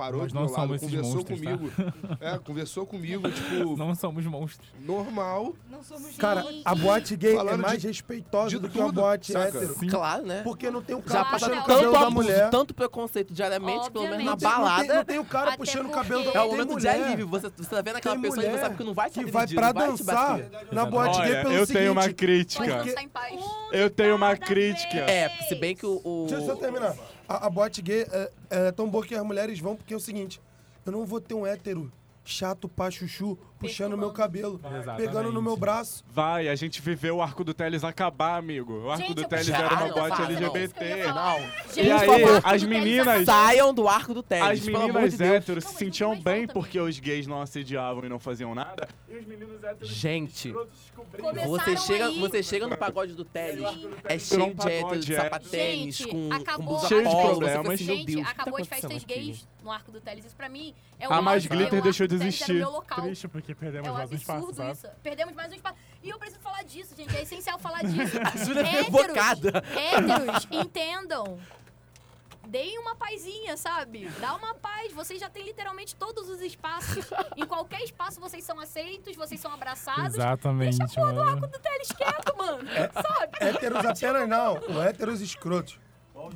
[0.00, 1.50] parou Nós do não meu lado, conversou monstros, tá?
[1.50, 1.72] comigo.
[2.20, 4.66] É, conversou comigo, tipo, Não somos monstros.
[4.80, 5.54] normal.
[5.70, 8.86] Não somos Cara, a boate gay é Falando mais de- respeitosa de do que uma
[8.86, 9.48] tudo, boate saca?
[9.58, 9.74] hétero.
[9.78, 9.88] Sim.
[9.88, 10.40] Claro, né?
[10.42, 12.50] Porque não tem um Já cara passaram puxando o cabelo tanto da abuso, mulher.
[12.50, 14.58] tanto preconceito diariamente, pelo menos na Obviamente.
[14.58, 15.20] Não tem- Não tem, balada.
[15.20, 17.26] o cara Até puxando o cabelo da É o momento de mulher alívio.
[17.28, 19.22] Você, você tá vendo aquela Tem pessoa e você mulher sabe que não vai te
[19.24, 20.38] que vai pra dançar
[20.72, 22.84] na boate gay pelo eu tenho uma crítica.
[23.72, 24.96] Eu tenho uma crítica.
[24.98, 26.00] É, se bem que o...
[26.04, 26.94] o- Deixa eu só terminar.
[27.30, 30.00] A, a boate gay é, é tão boa que as mulheres vão porque é o
[30.00, 30.42] seguinte:
[30.84, 31.92] eu não vou ter um hétero
[32.24, 35.06] chato pra chuchu puxando meu cabelo, Exatamente.
[35.06, 36.02] pegando no meu braço.
[36.10, 38.72] Vai, a gente viveu o arco do Teles acabar, amigo.
[38.86, 41.04] O arco Gente, do Teles era uma fala, LGBT.
[41.04, 41.14] não.
[41.14, 41.38] Não.
[41.74, 42.08] Gente, E aí,
[42.42, 43.24] as meninas-.
[43.26, 47.26] Saiam do arco do As Teles, de meninas héteros se sentiam bem porque os gays
[47.26, 48.88] não assediavam e não faziam nada.
[49.08, 50.54] E os meninos héteros Gente,
[51.46, 53.64] Você chega, aí- você chega no pagode do Teles,
[54.04, 55.20] é cheio um de héteros, de é.
[55.20, 56.28] sapatênis, Gente, com,
[56.62, 57.80] blusa Cheio de problemas.
[57.80, 60.24] Gente, acabou as festas gays no Arco do Teles.
[60.24, 63.02] Isso pra mim é o A mais glitter deixou Arco de do Teles era existir.
[63.02, 64.88] Triste porque perdemos É um mais um espaço, isso.
[65.02, 65.76] Perdemos mais um espaço.
[66.02, 67.16] E eu preciso falar disso, gente.
[67.16, 68.18] É essencial falar disso.
[68.22, 69.62] A Júlia é Héteros, revocada.
[69.74, 71.38] Héteros, entendam.
[72.48, 74.08] Deem uma pazinha, sabe?
[74.20, 74.92] Dá uma paz.
[74.92, 77.08] Vocês já têm literalmente todos os espaços.
[77.36, 80.14] Em qualquer espaço vocês são aceitos, vocês são abraçados.
[80.16, 81.30] Exatamente, Deixa a porra do mano.
[81.30, 82.68] arco do Teles quieto, mano.
[82.92, 83.38] Sabe?
[83.40, 85.78] Héteros apenas não, o héteros escrotos.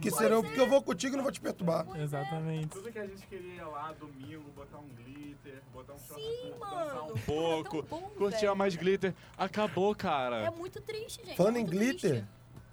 [0.00, 1.84] Que serão, porque eu vou contigo e não vou te perturbar.
[1.96, 2.68] Exatamente.
[2.68, 5.33] Tudo que a gente queria lá, domingo, botar um glitter,
[5.72, 7.12] botar um short Sim, curto, mano.
[7.12, 8.56] um É pouco, tão bom, curtir velho.
[8.56, 9.14] mais glitter.
[9.36, 10.50] Acabou, É cara.
[10.52, 11.36] muito triste, gente.
[11.36, 12.28] Falando é em glitter, triste.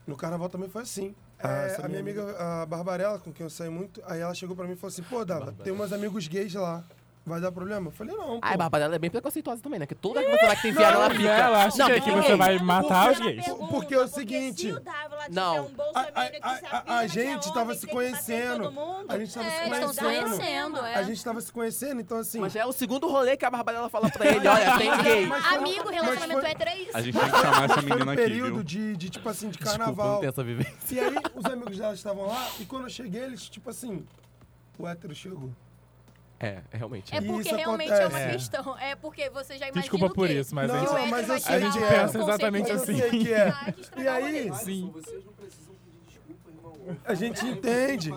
[0.07, 1.15] no carnaval também foi assim.
[1.39, 4.19] Ah, É, essa a minha minha amiga, a Barbarella, com quem eu saí muito, aí
[4.21, 6.83] ela chegou pra mim e falou assim, pô, Dava, tem umas amigos gays lá.
[7.23, 7.87] Vai dar problema?
[7.87, 8.39] Eu falei, não, pô.
[8.41, 9.85] Ah, a Barbara é bem preconceituosa também, né?
[9.85, 11.29] Que lugar que você vai que tem enfiado, ela fica.
[11.29, 12.37] Ela acha Não, que porque aqui você gay.
[12.37, 13.45] vai matar os gays.
[13.45, 14.75] pergunta, Porque é o seguinte-
[15.29, 15.65] Não.
[15.67, 18.73] um A, a- que que é gente tava que se que conhecendo.
[19.07, 20.29] A gente tava É, se estão se conhecendo.
[20.35, 20.95] conhecendo, é.
[20.95, 22.39] A gente tava se conhecendo, então assim.
[22.39, 25.29] Mas já é o segundo rolê que a Barbarella fala pra ele, olha, tem gay.
[25.55, 26.97] Amigo, relacionamento foi- hétero é isso.
[26.97, 29.77] A gente tem que chamar essa menina aqui, período de, de, tipo assim, de Desculpa,
[29.77, 30.19] não carnaval.
[30.21, 30.75] tem essa vivência.
[30.95, 34.03] E aí, os amigos dela estavam lá, e quando eu cheguei, eles, tipo assim,
[34.79, 35.51] o hétero chegou.
[36.43, 37.13] É, realmente.
[37.15, 38.31] É porque isso realmente é uma acontece.
[38.31, 38.77] questão.
[38.79, 41.55] É porque você já imagina Desculpa por isso, mas Não, a gente, mas eu sei
[41.55, 41.71] é.
[41.71, 42.97] com pensa exatamente assim.
[42.97, 43.53] sei que é.
[44.01, 44.89] E aí, Sim.
[44.91, 46.97] Vocês não precisam pedir desculpa, irmão.
[47.05, 48.11] a gente entende.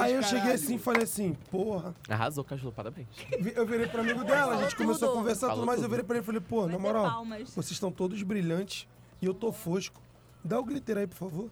[0.00, 1.94] Aí eu cheguei assim e falei assim, porra.
[2.08, 3.06] Arrasou, Caju, parabéns.
[3.38, 5.80] Vi- Eu virei pro amigo dela, a gente começou a conversar tudo mais.
[5.80, 8.88] Eu virei pra ele e falei, pô, na moral, vocês estão todos brilhantes
[9.20, 10.00] e eu tô fosco.
[10.44, 11.50] Dá o glitter aí, por favor.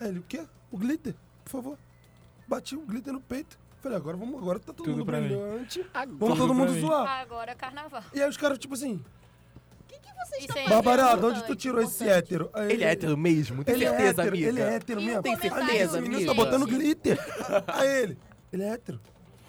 [0.00, 0.44] Aí ele, o quê?
[0.72, 1.14] O glitter,
[1.44, 1.78] por favor.
[2.48, 3.56] Bati o glitter no peito.
[3.80, 5.28] Falei, agora vamos, agora tá todo Tudo mundo pra mim.
[5.28, 5.82] brilhante.
[5.94, 6.80] Vamos Tudo todo pra mundo mim.
[6.80, 7.08] zoar.
[7.20, 8.02] Agora é carnaval.
[8.12, 9.02] E aí os caras, tipo assim,
[10.40, 12.18] Isso aí é Barbarella, de onde importante, tu tirou esse importante.
[12.24, 12.50] hétero?
[12.52, 14.48] Aí Ele é hétero mesmo, tem Ele é certeza, hétero, amiga?
[14.48, 15.22] ele é hétero E o mesmo.
[15.22, 16.30] Tem comentário, certeza, Esse menino amiga?
[16.34, 17.18] tá botando glitter.
[17.68, 18.18] Aí ele,
[18.52, 19.00] ele é hétero.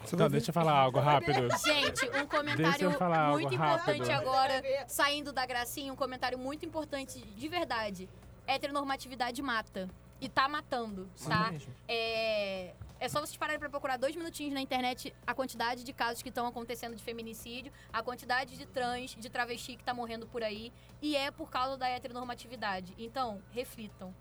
[0.05, 0.37] Você vai Então, ver.
[0.37, 1.33] deixa eu falar algo rápido.
[1.57, 3.95] Gente, um Deixa comentário eu falar algo muito rápido.
[3.97, 8.07] importante agora, saindo da gracinha, um comentário muito importante de verdade.
[8.47, 9.89] Heteronormatividade mata.
[10.21, 11.53] E tá matando, tá?
[11.87, 16.21] É, é só vocês pararem pra procurar dois minutinhos na internet a quantidade de casos
[16.21, 20.43] que estão acontecendo de feminicídio, a quantidade de trans, de travesti que tá morrendo por
[20.43, 20.71] aí.
[21.01, 22.93] E é por causa da heteronormatividade.
[22.97, 24.13] Então, reflitam.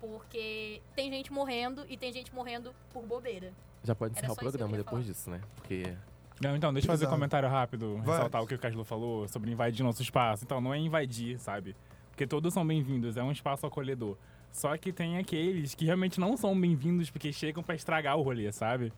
[0.00, 3.52] Porque tem gente morrendo e tem gente morrendo por bobeira.
[3.82, 5.12] Já pode encerrar o programa depois falar.
[5.14, 5.40] disso, né?
[5.54, 5.96] Porque
[6.40, 8.14] Não, então, deixa eu fazer um comentário rápido, Vai.
[8.16, 10.44] ressaltar o que o Caslu falou sobre invadir nosso espaço.
[10.44, 11.76] Então, não é invadir, sabe?
[12.10, 14.16] Porque todos são bem-vindos, é um espaço acolhedor.
[14.54, 18.50] Só que tem aqueles que realmente não são bem-vindos porque chegam pra estragar o rolê,
[18.52, 18.92] sabe?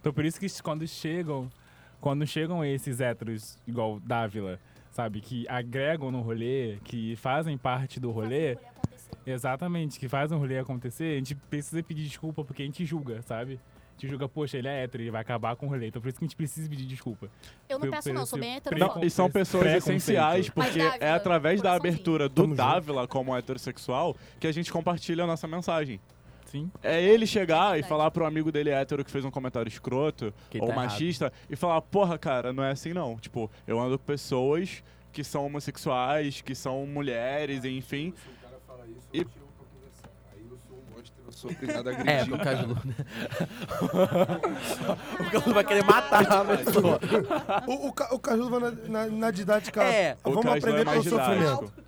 [0.00, 1.48] Então, por isso que quando chegam,
[2.00, 4.58] quando chegam esses héteros, igual Dávila,
[4.90, 5.20] sabe?
[5.20, 8.58] Que agregam no rolê, que fazem parte do rolê,
[9.26, 13.22] Exatamente, que faz um rolê acontecer, a gente precisa pedir desculpa porque a gente julga,
[13.22, 13.58] sabe?
[13.96, 15.86] A gente julga, poxa, ele é hétero, ele vai acabar com o rolê.
[15.88, 17.30] Então por isso que a gente precisa pedir desculpa.
[17.66, 19.06] Eu não peço não, sou bem heterofoba.
[19.06, 22.46] e são pessoas essenciais, Mas, porque Dávila, é através da abertura do.
[22.54, 25.98] Dávila como heterossexual que a gente compartilha a nossa mensagem.
[26.44, 26.70] Sim.
[26.82, 27.88] É ele chegar e Verdade.
[27.88, 31.56] falar pro amigo dele hétero que fez um comentário escroto Que ou tá machista e
[31.56, 33.16] falar, porra, cara, não é assim não.
[33.16, 38.12] Tipo, eu ando com pessoas que são homossexuais, que são mulheres, enfim.
[38.14, 40.10] Se o cara fala isso, E- eu chego pra conversar.
[40.34, 42.74] Aí eu sou um monstro, eu sou obrigado a É, pro Caju, né?
[45.20, 46.98] o Caju vai querer matar a pessoa.
[47.66, 49.82] O, o, Ca- o Caju vai na, na, na didática.
[49.84, 51.64] É, o vamos Caslu aprender é pelo mais sofrimento.
[51.64, 51.86] didático.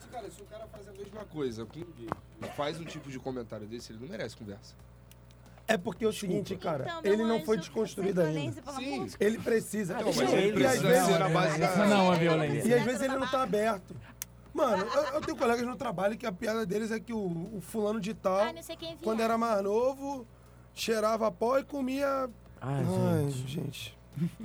[0.00, 2.08] Se, cara, se o cara faz a mesma coisa com gay
[2.42, 4.74] e faz um tipo de comentário desse, ele não merece conversa.
[5.68, 8.40] É porque é o seguinte, cara, Então, meu ele não foi anjo, desconstruído sem ainda.
[8.40, 8.94] violência, pelo Sim.
[8.94, 9.94] amor de Ele precisa.
[9.94, 11.86] Não, mas E ele às precisa vezes- ser na base Isso da...
[11.86, 12.68] não é violência.
[12.68, 13.94] E às vezes ele não tá aberto.
[14.52, 17.18] Mano, eu, eu tenho colegas no trabalho que a piada deles é que o,
[17.56, 20.26] o fulano de tal, Ah, não sei quem é quando era mais novo,
[20.74, 22.28] cheirava pó e comia.
[22.60, 23.48] Ai, Ai, gente.
[23.48, 24.00] gente.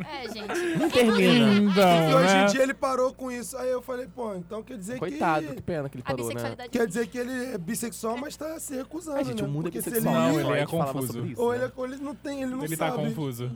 [0.07, 0.53] É, gente.
[0.79, 1.51] Não termina.
[1.53, 2.45] E Então, hoje em né?
[2.45, 3.57] dia ele parou com isso.
[3.57, 5.61] Aí eu falei, pô, então quer dizer Coitado, que que.
[5.63, 6.55] pena que ele A parou, né?
[6.71, 9.17] Quer dizer que ele é bissexual, mas tá se recusando.
[9.17, 9.47] Ai, gente, né?
[9.49, 10.13] o mundo é Porque se bissexual.
[10.13, 11.07] Não, ele, ele é confuso.
[11.13, 11.63] sobre isso, ou né?
[11.63, 13.03] ele, ou ele não tem, ele não Ele tá sabe.
[13.09, 13.51] confuso.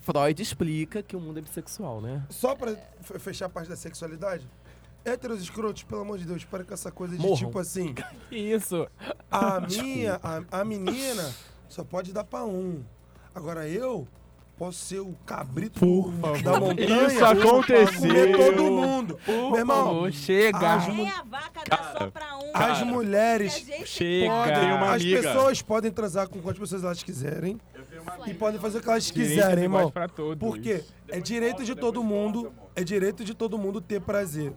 [0.00, 2.22] Freud explica que o mundo é bissexual, né?
[2.28, 2.74] Só pra
[3.18, 4.46] fechar a parte da sexualidade,
[5.06, 7.36] héteros escrotos, pelo amor de Deus, para com essa coisa de Morram.
[7.36, 7.94] tipo assim,
[8.28, 8.86] Que isso?
[9.30, 11.32] a minha, a, a menina
[11.68, 12.82] só pode dar pra um.
[13.34, 14.06] Agora eu
[14.58, 16.42] posso ser o cabrito Por favor.
[16.42, 17.06] da montanha.
[17.06, 18.00] Isso aconteceu.
[18.00, 19.18] Comer todo mundo.
[19.26, 20.74] Meu irmão, Ô, chega.
[20.76, 22.50] as, mu- Nem a vaca dá só pra um.
[22.54, 23.52] as mulheres
[23.84, 24.30] Chega.
[24.30, 27.60] podem, as pessoas podem transar com quantas pessoas elas quiserem
[28.26, 29.90] e podem fazer o que elas quiserem, irmão.
[29.90, 30.38] pra todos.
[30.38, 30.82] Por quê?
[31.08, 34.54] É direito de todo mundo, é direito de todo mundo ter prazer.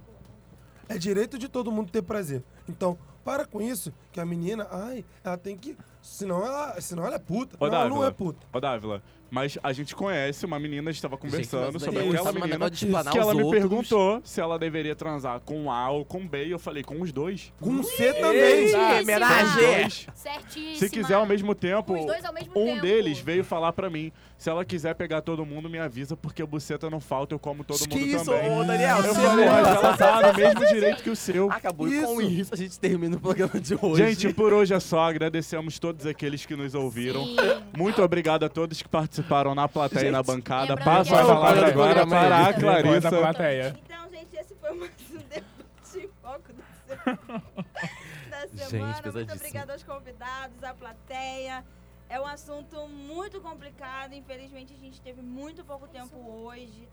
[0.89, 2.43] É direito de todo mundo ter prazer.
[2.67, 5.77] Então, para com isso, que a menina, ai, ela tem que.
[6.01, 7.55] Senão ela, senão ela é puta.
[7.59, 8.47] Ô, não, ela não é puta.
[8.51, 12.31] Ô, Dávila, mas a gente conhece uma menina, a gente estava conversando o sobre aquela
[12.31, 13.61] um menina que ela me outros.
[13.61, 17.11] perguntou se ela deveria transar com A ou com B, e eu falei, com os
[17.11, 17.51] dois.
[17.59, 18.73] Com C também.
[19.01, 19.89] Homenagem.
[20.15, 20.75] Certíssima.
[20.75, 22.81] Se quiser ao mesmo tempo, Os dois ao mesmo um tempo.
[22.81, 26.89] deles veio falar pra mim, se ela quiser pegar todo mundo, me avisa, porque buceta
[26.89, 28.51] não falta, eu como todo que mundo isso, também.
[28.59, 28.97] ô, Daniel?
[28.99, 31.51] Eu falei, é mas ela tá no mesmo direito que o seu.
[31.51, 32.31] Acabou e com Isso.
[32.41, 34.03] isso a gente termina o programa de hoje.
[34.03, 35.01] Gente, por hoje é só.
[35.09, 37.25] Agradecemos todos aqueles que nos ouviram.
[37.25, 37.35] Sim.
[37.77, 39.18] Muito obrigado a todos que participaram
[39.55, 40.75] na plateia e na bancada.
[40.75, 42.51] lembrando Passo que a é o palavra programa agora para a.
[42.51, 43.09] Depois da Clarissa.
[43.09, 43.75] plateia.
[43.85, 47.43] Então, gente, esse foi mais um debate em foco da semana.
[48.29, 48.91] da Gente, semana.
[48.91, 49.35] Muito pesadíssimo.
[49.35, 51.65] obrigada aos convidados, à plateia.
[52.09, 54.13] É um assunto muito complicado.
[54.13, 56.87] Infelizmente, a gente teve muito pouco tempo hoje.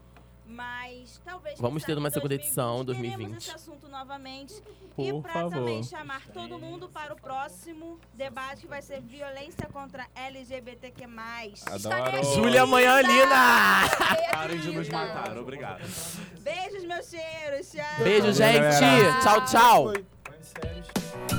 [0.48, 1.58] Mas talvez.
[1.58, 3.36] Vamos ter uma segunda edição, teremos 2020.
[3.42, 4.54] esse assunto novamente.
[4.96, 5.50] e Por para favor.
[5.50, 11.04] também chamar todo mundo para o próximo debate que vai ser violência contra LGBTQ.
[11.66, 12.24] Adoro.
[12.34, 13.88] Júlia Manholina!
[14.32, 15.36] Parem de nos matar.
[15.36, 15.80] Obrigado.
[16.40, 17.70] Beijos, meus cheiros.
[17.72, 18.04] Tchau.
[18.04, 19.22] Beijo, gente.
[19.22, 19.92] Tchau, tchau.
[19.92, 21.35] Foi.